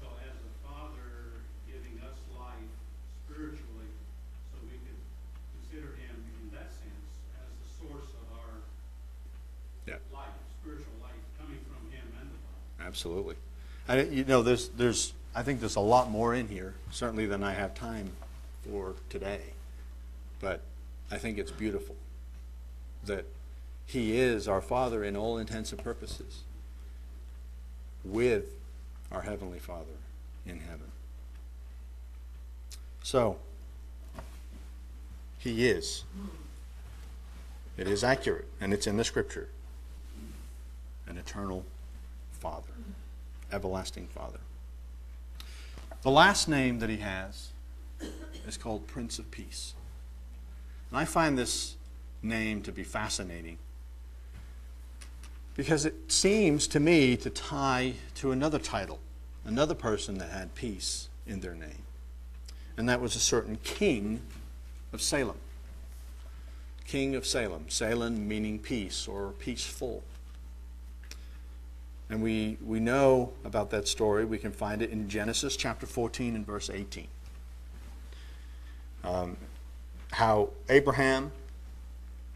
So 0.01 0.09
as 0.25 0.33
a 0.33 0.51
father 0.65 1.45
giving 1.69 2.01
us 2.01 2.17
life 2.33 2.73
spiritually, 3.29 3.91
so 4.49 4.57
we 4.65 4.81
can 4.81 4.97
consider 5.61 5.93
him 6.01 6.15
in 6.41 6.49
that 6.57 6.73
sense 6.73 7.05
as 7.37 7.49
the 7.53 7.67
source 7.85 8.09
of 8.17 8.25
our 8.33 8.65
Yeah. 9.85 10.01
life, 10.09 10.33
spiritual 10.61 10.97
life, 11.03 11.19
coming 11.37 11.61
from 11.69 11.83
him 11.93 12.05
and 12.17 12.31
the 12.33 12.39
Father. 12.41 12.65
Absolutely. 12.85 13.35
I, 13.87 14.01
you 14.03 14.25
know, 14.25 14.43
there's, 14.43 14.69
there's, 14.69 15.13
I 15.35 15.43
think 15.43 15.59
there's 15.59 15.75
a 15.75 15.81
lot 15.81 16.09
more 16.11 16.35
in 16.35 16.47
here, 16.47 16.75
certainly 16.91 17.25
than 17.25 17.43
I 17.43 17.53
have 17.53 17.73
time 17.73 18.11
for 18.67 18.93
today. 19.09 19.41
But 20.39 20.61
I 21.11 21.17
think 21.17 21.37
it's 21.37 21.51
beautiful 21.51 21.95
that 23.05 23.25
He 23.85 24.19
is 24.19 24.47
our 24.47 24.61
Father 24.61 25.03
in 25.03 25.15
all 25.15 25.37
intents 25.37 25.71
and 25.71 25.83
purposes, 25.83 26.41
with 28.03 28.45
our 29.11 29.21
Heavenly 29.21 29.59
Father 29.59 29.97
in 30.45 30.59
heaven. 30.59 30.91
So, 33.03 33.37
He 35.39 35.67
is. 35.67 36.03
It 37.77 37.87
is 37.87 38.03
accurate, 38.03 38.47
and 38.61 38.73
it's 38.73 38.87
in 38.87 38.97
the 38.97 39.03
Scripture. 39.03 39.49
An 41.07 41.17
eternal 41.17 41.65
Father 42.35 42.71
everlasting 43.51 44.07
Father. 44.07 44.39
The 46.01 46.11
last 46.11 46.47
name 46.47 46.79
that 46.79 46.89
he 46.89 46.97
has 46.97 47.49
is 48.47 48.57
called 48.57 48.85
Prince 48.85 49.17
of 49.17 49.31
Peace. 49.31 49.73
And 50.91 50.99
I 50.99 51.05
find 51.05 51.37
this 51.37 51.75
name 52.21 52.61
to 52.63 52.71
be 52.71 52.83
fascinating 52.83 53.57
because 55.55 55.85
it 55.85 56.11
seems 56.11 56.67
to 56.67 56.79
me 56.79 57.15
to 57.17 57.29
tie 57.29 57.93
to 58.15 58.31
another 58.31 58.59
title, 58.59 58.99
another 59.45 59.73
person 59.73 60.17
that 60.17 60.29
had 60.29 60.53
peace 60.53 61.09
in 61.25 61.39
their 61.39 61.55
name. 61.55 61.83
And 62.77 62.89
that 62.89 62.99
was 62.99 63.15
a 63.15 63.19
certain 63.19 63.57
king 63.63 64.21
of 64.91 65.01
Salem. 65.01 65.37
King 66.85 67.15
of 67.15 67.25
Salem. 67.25 67.65
Salem 67.69 68.27
meaning 68.27 68.59
peace 68.59 69.07
or 69.07 69.31
peaceful. 69.39 70.03
And 72.09 72.21
we, 72.21 72.57
we 72.63 72.79
know 72.79 73.33
about 73.43 73.71
that 73.71 73.87
story. 73.87 74.25
We 74.25 74.37
can 74.37 74.51
find 74.51 74.81
it 74.81 74.91
in 74.91 75.09
Genesis 75.09 75.55
chapter 75.55 75.85
14 75.85 76.35
and 76.35 76.45
verse 76.45 76.69
18. 76.69 77.07
Um, 79.03 79.37
how 80.11 80.49
Abraham, 80.69 81.31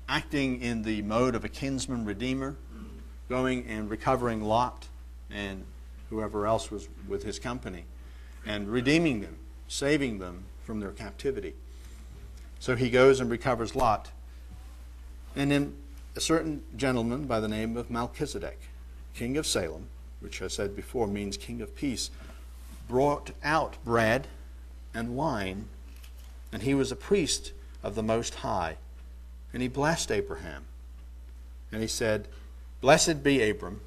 acting 0.08 0.62
in 0.62 0.82
the 0.82 1.02
mode 1.04 1.36
of 1.36 1.46
a 1.46 1.50
kinsman 1.50 2.04
redeemer, 2.04 2.56
going 3.30 3.66
and 3.68 3.90
recovering 3.90 4.42
Lot 4.42 4.88
and 5.30 5.64
whoever 6.10 6.48
else 6.48 6.72
was 6.72 6.90
with 7.08 7.24
his 7.24 7.38
company, 7.38 7.86
and 8.46 8.68
redeeming 8.68 9.22
them, 9.22 9.38
saving 9.68 10.18
them 10.18 10.44
from 10.64 10.80
their 10.80 10.92
captivity. 10.92 11.54
So 12.60 12.76
he 12.76 12.90
goes 12.90 13.20
and 13.20 13.30
recovers 13.30 13.76
Lot. 13.76 14.10
And 15.36 15.52
then 15.52 15.76
a 16.16 16.20
certain 16.20 16.64
gentleman 16.76 17.26
by 17.26 17.40
the 17.40 17.48
name 17.48 17.78
of 17.78 17.92
Melchizedek 17.92 18.60
king 19.14 19.38
of 19.38 19.48
Salem, 19.48 19.88
which 20.20 20.42
I 20.42 20.48
said 20.48 20.76
before 20.76 21.08
means 21.08 21.38
king 21.38 21.62
of 21.62 21.76
peace, 21.76 22.10
brought 22.88 23.32
out 23.44 23.78
bread 23.86 24.28
and 24.94 25.16
wine, 25.16 25.68
and 26.52 26.64
he 26.64 26.74
was 26.74 26.92
a 26.92 26.96
priest 26.96 27.54
of 27.84 27.96
the 27.96 28.04
Most 28.04 28.36
High. 28.36 28.78
And 29.54 29.62
he 29.62 29.68
blessed 29.68 30.12
Abraham. 30.12 30.66
And 31.72 31.82
he 31.82 31.88
said, 31.88 32.28
Blessed 32.82 33.24
be 33.24 33.48
Abram 33.48 33.82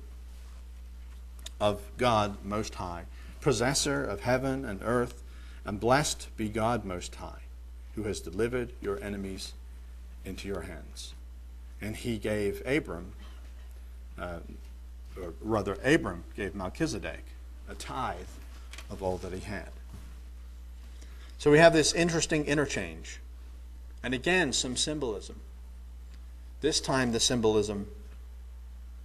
of 1.60 1.80
God 1.96 2.44
Most 2.44 2.76
High, 2.76 3.04
possessor 3.40 4.04
of 4.04 4.20
heaven 4.20 4.64
and 4.64 4.80
earth, 4.82 5.22
and 5.64 5.80
blessed 5.80 6.28
be 6.36 6.48
God 6.48 6.84
Most 6.84 7.14
High, 7.16 7.42
who 7.94 8.04
has 8.04 8.20
delivered 8.20 8.72
your 8.80 9.02
enemies 9.02 9.54
into 10.24 10.48
your 10.48 10.62
hands. 10.62 11.14
And 11.80 11.96
he 11.96 12.18
gave 12.18 12.62
Abram. 12.66 13.12
Uh, 14.18 14.38
Uh, 15.16 15.26
or 15.26 15.34
rather, 15.40 15.78
Abram 15.84 16.24
gave 16.36 16.54
Melchizedek 16.54 17.24
a 17.68 17.74
tithe 17.74 18.16
of 18.90 19.02
all 19.02 19.18
that 19.18 19.32
he 19.32 19.40
had. 19.40 19.70
So 21.38 21.50
we 21.50 21.58
have 21.58 21.72
this 21.72 21.92
interesting 21.92 22.44
interchange. 22.44 23.20
And 24.02 24.14
again, 24.14 24.52
some 24.52 24.76
symbolism. 24.76 25.40
This 26.60 26.80
time, 26.80 27.12
the 27.12 27.20
symbolism 27.20 27.88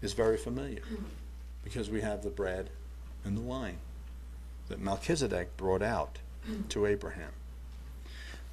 is 0.01 0.13
very 0.13 0.37
familiar 0.37 0.83
because 1.63 1.89
we 1.89 2.01
have 2.01 2.23
the 2.23 2.29
bread 2.29 2.69
and 3.23 3.35
the 3.35 3.41
wine 3.41 3.77
that 4.69 4.79
Melchizedek 4.79 5.57
brought 5.57 5.81
out 5.81 6.19
to 6.69 6.85
Abraham. 6.85 7.31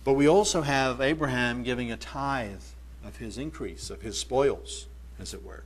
But 0.05 0.15
we 0.15 0.29
also 0.29 0.63
have 0.63 1.01
Abraham 1.01 1.63
giving 1.63 1.91
a 1.91 1.97
tithe 1.97 2.63
of 3.05 3.17
his 3.17 3.39
increase, 3.39 3.91
of 3.91 4.03
his 4.03 4.19
spoils, 4.19 4.87
as 5.19 5.33
it 5.35 5.45
were. 5.45 5.65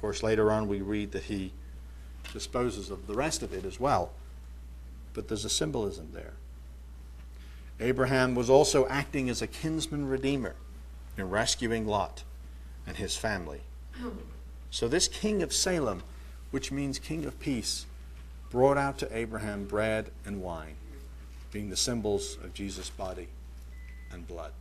Of 0.00 0.02
course, 0.02 0.22
later 0.22 0.50
on 0.50 0.66
we 0.66 0.80
read 0.80 1.12
that 1.12 1.24
he 1.24 1.52
disposes 2.32 2.88
of 2.88 3.06
the 3.06 3.12
rest 3.12 3.42
of 3.42 3.52
it 3.52 3.66
as 3.66 3.78
well. 3.78 4.12
But 5.12 5.28
there's 5.28 5.44
a 5.44 5.50
symbolism 5.50 6.12
there. 6.14 6.32
Abraham 7.78 8.34
was 8.34 8.48
also 8.48 8.88
acting 8.88 9.28
as 9.28 9.42
a 9.42 9.46
kinsman 9.46 10.08
redeemer 10.08 10.54
in 11.18 11.28
rescuing 11.28 11.86
Lot 11.86 12.24
and 12.86 12.96
his 12.96 13.14
family. 13.14 13.60
So, 14.70 14.88
this 14.88 15.06
king 15.06 15.42
of 15.42 15.52
Salem, 15.52 16.02
which 16.50 16.72
means 16.72 16.98
king 16.98 17.26
of 17.26 17.38
peace, 17.38 17.84
brought 18.48 18.78
out 18.78 18.96
to 19.00 19.14
Abraham 19.14 19.66
bread 19.66 20.12
and 20.24 20.40
wine, 20.40 20.76
being 21.52 21.68
the 21.68 21.76
symbols 21.76 22.38
of 22.42 22.54
Jesus' 22.54 22.88
body 22.88 23.28
and 24.10 24.26
blood. 24.26 24.52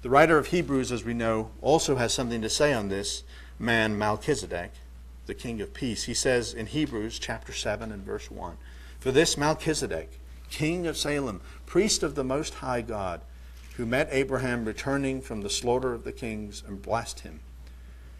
The 0.00 0.10
writer 0.10 0.38
of 0.38 0.48
Hebrews, 0.48 0.92
as 0.92 1.02
we 1.02 1.12
know, 1.12 1.50
also 1.60 1.96
has 1.96 2.14
something 2.14 2.40
to 2.42 2.48
say 2.48 2.72
on 2.72 2.88
this 2.88 3.24
man, 3.58 3.98
Melchizedek, 3.98 4.70
the 5.26 5.34
king 5.34 5.60
of 5.60 5.74
peace. 5.74 6.04
He 6.04 6.14
says 6.14 6.54
in 6.54 6.66
Hebrews 6.66 7.18
chapter 7.18 7.52
7 7.52 7.90
and 7.90 8.04
verse 8.04 8.30
1 8.30 8.56
For 9.00 9.10
this 9.10 9.36
Melchizedek, 9.36 10.20
king 10.50 10.86
of 10.86 10.96
Salem, 10.96 11.40
priest 11.66 12.04
of 12.04 12.14
the 12.14 12.22
Most 12.22 12.54
High 12.54 12.80
God, 12.80 13.22
who 13.76 13.86
met 13.86 14.08
Abraham 14.12 14.64
returning 14.64 15.20
from 15.20 15.40
the 15.40 15.50
slaughter 15.50 15.92
of 15.92 16.04
the 16.04 16.12
kings 16.12 16.62
and 16.64 16.80
blessed 16.80 17.20
him, 17.20 17.40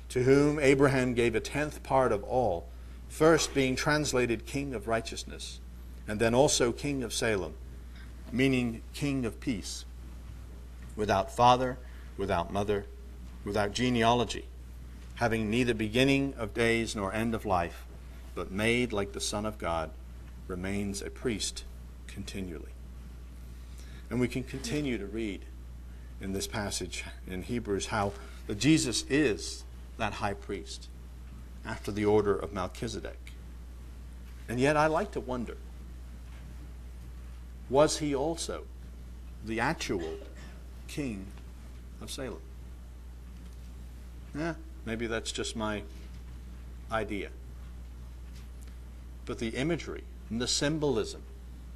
to 0.08 0.24
whom 0.24 0.58
Abraham 0.58 1.14
gave 1.14 1.36
a 1.36 1.40
tenth 1.40 1.84
part 1.84 2.10
of 2.10 2.24
all, 2.24 2.66
first 3.08 3.54
being 3.54 3.76
translated 3.76 4.46
king 4.46 4.74
of 4.74 4.88
righteousness, 4.88 5.60
and 6.08 6.18
then 6.18 6.34
also 6.34 6.72
king 6.72 7.04
of 7.04 7.14
Salem, 7.14 7.54
meaning 8.32 8.82
king 8.92 9.24
of 9.24 9.38
peace 9.38 9.84
without 10.98 11.30
father, 11.30 11.78
without 12.18 12.52
mother, 12.52 12.84
without 13.44 13.72
genealogy, 13.72 14.44
having 15.14 15.48
neither 15.48 15.72
beginning 15.72 16.34
of 16.36 16.52
days 16.52 16.94
nor 16.94 17.14
end 17.14 17.34
of 17.34 17.46
life, 17.46 17.86
but 18.34 18.50
made 18.50 18.92
like 18.92 19.12
the 19.12 19.20
Son 19.20 19.46
of 19.46 19.56
God, 19.56 19.90
remains 20.48 21.00
a 21.00 21.08
priest 21.08 21.64
continually. 22.08 22.72
And 24.10 24.18
we 24.18 24.26
can 24.26 24.42
continue 24.42 24.98
to 24.98 25.06
read 25.06 25.44
in 26.20 26.32
this 26.32 26.48
passage 26.48 27.04
in 27.26 27.42
Hebrews 27.42 27.86
how 27.86 28.12
Jesus 28.56 29.04
is 29.08 29.64
that 29.98 30.14
high 30.14 30.34
priest 30.34 30.88
after 31.64 31.92
the 31.92 32.04
order 32.04 32.36
of 32.36 32.52
Melchizedek. 32.52 33.32
And 34.48 34.58
yet 34.58 34.76
I 34.76 34.88
like 34.88 35.12
to 35.12 35.20
wonder 35.20 35.56
was 37.70 37.98
he 37.98 38.14
also 38.14 38.64
the 39.44 39.60
actual 39.60 40.16
king 40.88 41.26
of 42.00 42.10
Salem. 42.10 42.40
Yeah, 44.36 44.54
maybe 44.84 45.06
that's 45.06 45.30
just 45.30 45.54
my 45.56 45.82
idea. 46.90 47.30
but 49.28 49.38
the 49.38 49.48
imagery 49.48 50.04
and 50.30 50.40
the 50.40 50.48
symbolism 50.48 51.20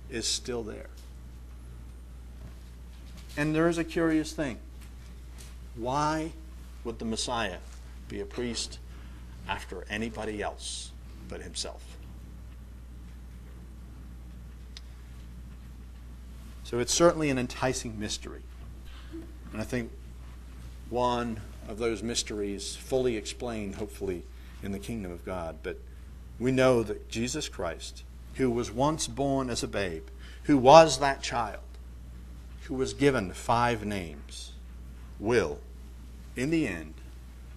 is 0.08 0.26
still 0.26 0.62
there. 0.62 0.88
And 3.36 3.54
there 3.54 3.68
is 3.68 3.76
a 3.76 3.84
curious 3.84 4.32
thing. 4.32 4.58
Why 5.76 6.32
would 6.82 6.98
the 6.98 7.04
Messiah 7.04 7.58
be 8.08 8.20
a 8.20 8.24
priest 8.24 8.78
after 9.46 9.84
anybody 9.90 10.40
else 10.40 10.92
but 11.28 11.42
himself? 11.42 11.82
So 16.64 16.78
it's 16.78 16.94
certainly 16.94 17.28
an 17.28 17.38
enticing 17.38 18.00
mystery. 18.00 18.44
And 19.52 19.60
I 19.60 19.64
think 19.64 19.90
one 20.90 21.40
of 21.68 21.78
those 21.78 22.02
mysteries 22.02 22.74
fully 22.74 23.16
explained, 23.16 23.76
hopefully, 23.76 24.24
in 24.62 24.72
the 24.72 24.78
kingdom 24.78 25.12
of 25.12 25.24
God. 25.24 25.58
But 25.62 25.78
we 26.38 26.52
know 26.52 26.82
that 26.82 27.08
Jesus 27.08 27.48
Christ, 27.48 28.04
who 28.34 28.50
was 28.50 28.70
once 28.70 29.06
born 29.06 29.50
as 29.50 29.62
a 29.62 29.68
babe, 29.68 30.06
who 30.44 30.58
was 30.58 30.98
that 30.98 31.22
child, 31.22 31.60
who 32.64 32.74
was 32.74 32.94
given 32.94 33.32
five 33.32 33.84
names, 33.84 34.52
will, 35.18 35.60
in 36.36 36.50
the 36.50 36.66
end, 36.66 36.94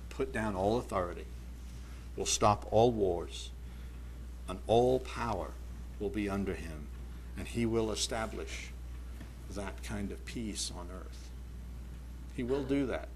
put 0.09 0.31
down 0.31 0.55
all 0.55 0.77
authority, 0.77 1.25
will 2.15 2.25
stop 2.25 2.65
all 2.71 2.91
wars, 2.91 3.51
and 4.47 4.59
all 4.67 4.99
power 4.99 5.51
will 5.99 6.09
be 6.09 6.29
under 6.29 6.53
him, 6.53 6.87
and 7.37 7.47
he 7.47 7.65
will 7.65 7.91
establish 7.91 8.69
that 9.49 9.83
kind 9.83 10.11
of 10.11 10.25
peace 10.25 10.71
on 10.77 10.87
earth. 10.93 11.24
He 12.35 12.43
will 12.43 12.63
do 12.63 12.85
that. 12.87 13.07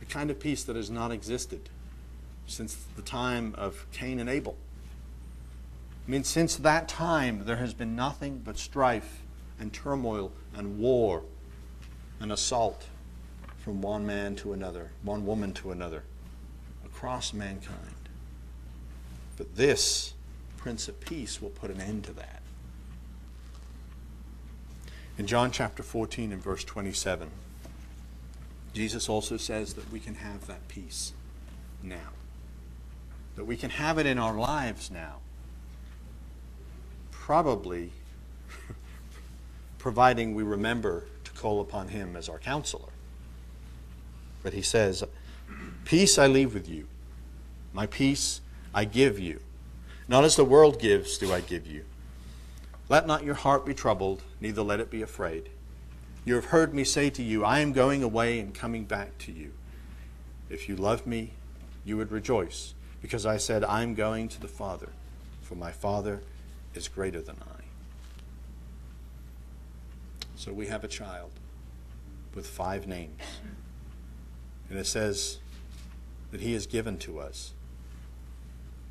A 0.00 0.04
kind 0.04 0.30
of 0.30 0.38
peace 0.38 0.64
that 0.64 0.76
has 0.76 0.90
not 0.90 1.10
existed 1.10 1.68
since 2.46 2.76
the 2.96 3.02
time 3.02 3.54
of 3.56 3.86
Cain 3.92 4.20
and 4.20 4.28
Abel. 4.28 4.56
I 6.06 6.10
mean, 6.10 6.24
since 6.24 6.56
that 6.56 6.88
time, 6.88 7.44
there 7.44 7.56
has 7.56 7.72
been 7.72 7.96
nothing 7.96 8.42
but 8.44 8.58
strife 8.58 9.22
and 9.58 9.72
turmoil 9.72 10.32
and 10.54 10.78
war 10.78 11.22
and 12.20 12.32
assault 12.32 12.86
from 13.58 13.80
one 13.80 14.04
man 14.04 14.34
to 14.36 14.52
another, 14.52 14.90
one 15.02 15.24
woman 15.24 15.52
to 15.54 15.70
another, 15.70 16.02
across 16.84 17.32
mankind. 17.32 18.08
But 19.36 19.56
this 19.56 20.14
Prince 20.56 20.88
of 20.88 21.00
Peace 21.00 21.40
will 21.40 21.50
put 21.50 21.70
an 21.70 21.80
end 21.80 22.04
to 22.04 22.12
that. 22.14 22.41
In 25.18 25.26
John 25.26 25.50
chapter 25.50 25.82
14 25.82 26.32
and 26.32 26.42
verse 26.42 26.64
27, 26.64 27.30
Jesus 28.72 29.08
also 29.10 29.36
says 29.36 29.74
that 29.74 29.92
we 29.92 30.00
can 30.00 30.14
have 30.14 30.46
that 30.46 30.66
peace 30.68 31.12
now. 31.82 32.10
That 33.36 33.44
we 33.44 33.56
can 33.56 33.70
have 33.70 33.98
it 33.98 34.06
in 34.06 34.18
our 34.18 34.34
lives 34.34 34.90
now. 34.90 35.16
Probably 37.10 37.92
providing 39.78 40.34
we 40.34 40.42
remember 40.42 41.04
to 41.24 41.30
call 41.32 41.60
upon 41.60 41.88
Him 41.88 42.16
as 42.16 42.30
our 42.30 42.38
counselor. 42.38 42.88
But 44.42 44.54
He 44.54 44.62
says, 44.62 45.04
Peace 45.84 46.18
I 46.18 46.26
leave 46.26 46.54
with 46.54 46.68
you, 46.68 46.86
my 47.74 47.86
peace 47.86 48.40
I 48.74 48.86
give 48.86 49.18
you. 49.18 49.40
Not 50.08 50.24
as 50.24 50.36
the 50.36 50.44
world 50.44 50.80
gives, 50.80 51.18
do 51.18 51.32
I 51.32 51.40
give 51.40 51.66
you. 51.66 51.84
Let 52.88 53.06
not 53.06 53.24
your 53.24 53.34
heart 53.34 53.64
be 53.64 53.74
troubled, 53.74 54.22
neither 54.40 54.62
let 54.62 54.80
it 54.80 54.90
be 54.90 55.02
afraid. 55.02 55.48
You 56.24 56.34
have 56.34 56.46
heard 56.46 56.74
me 56.74 56.84
say 56.84 57.10
to 57.10 57.22
you, 57.22 57.44
I 57.44 57.60
am 57.60 57.72
going 57.72 58.02
away 58.02 58.38
and 58.38 58.54
coming 58.54 58.84
back 58.84 59.18
to 59.18 59.32
you. 59.32 59.52
If 60.50 60.68
you 60.68 60.76
loved 60.76 61.06
me, 61.06 61.32
you 61.84 61.96
would 61.96 62.12
rejoice, 62.12 62.74
because 63.00 63.26
I 63.26 63.38
said, 63.38 63.64
I 63.64 63.82
am 63.82 63.94
going 63.94 64.28
to 64.28 64.40
the 64.40 64.48
Father, 64.48 64.90
for 65.40 65.54
my 65.54 65.72
Father 65.72 66.22
is 66.74 66.88
greater 66.88 67.20
than 67.20 67.36
I. 67.40 67.62
So 70.36 70.52
we 70.52 70.66
have 70.66 70.84
a 70.84 70.88
child 70.88 71.30
with 72.34 72.46
five 72.46 72.86
names. 72.86 73.20
And 74.68 74.78
it 74.78 74.86
says 74.86 75.38
that 76.30 76.40
he 76.40 76.54
is 76.54 76.66
given 76.66 76.98
to 76.98 77.18
us. 77.18 77.52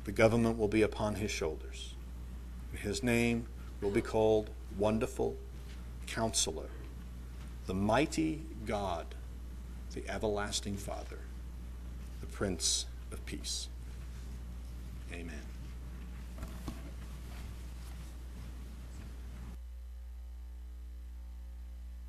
The 0.04 0.12
government 0.12 0.58
will 0.58 0.68
be 0.68 0.82
upon 0.82 1.16
his 1.16 1.30
shoulders. 1.30 1.94
His 2.74 3.02
name 3.02 3.46
will 3.82 3.90
be 3.90 4.00
called 4.00 4.48
Wonderful 4.78 5.36
Counselor, 6.06 6.70
the 7.66 7.74
Mighty 7.74 8.42
God, 8.64 9.06
the 9.92 10.08
Everlasting 10.08 10.76
Father, 10.76 11.18
the 12.20 12.26
Prince 12.26 12.86
of 13.10 13.26
Peace. 13.26 13.68
Amen. 15.12 15.51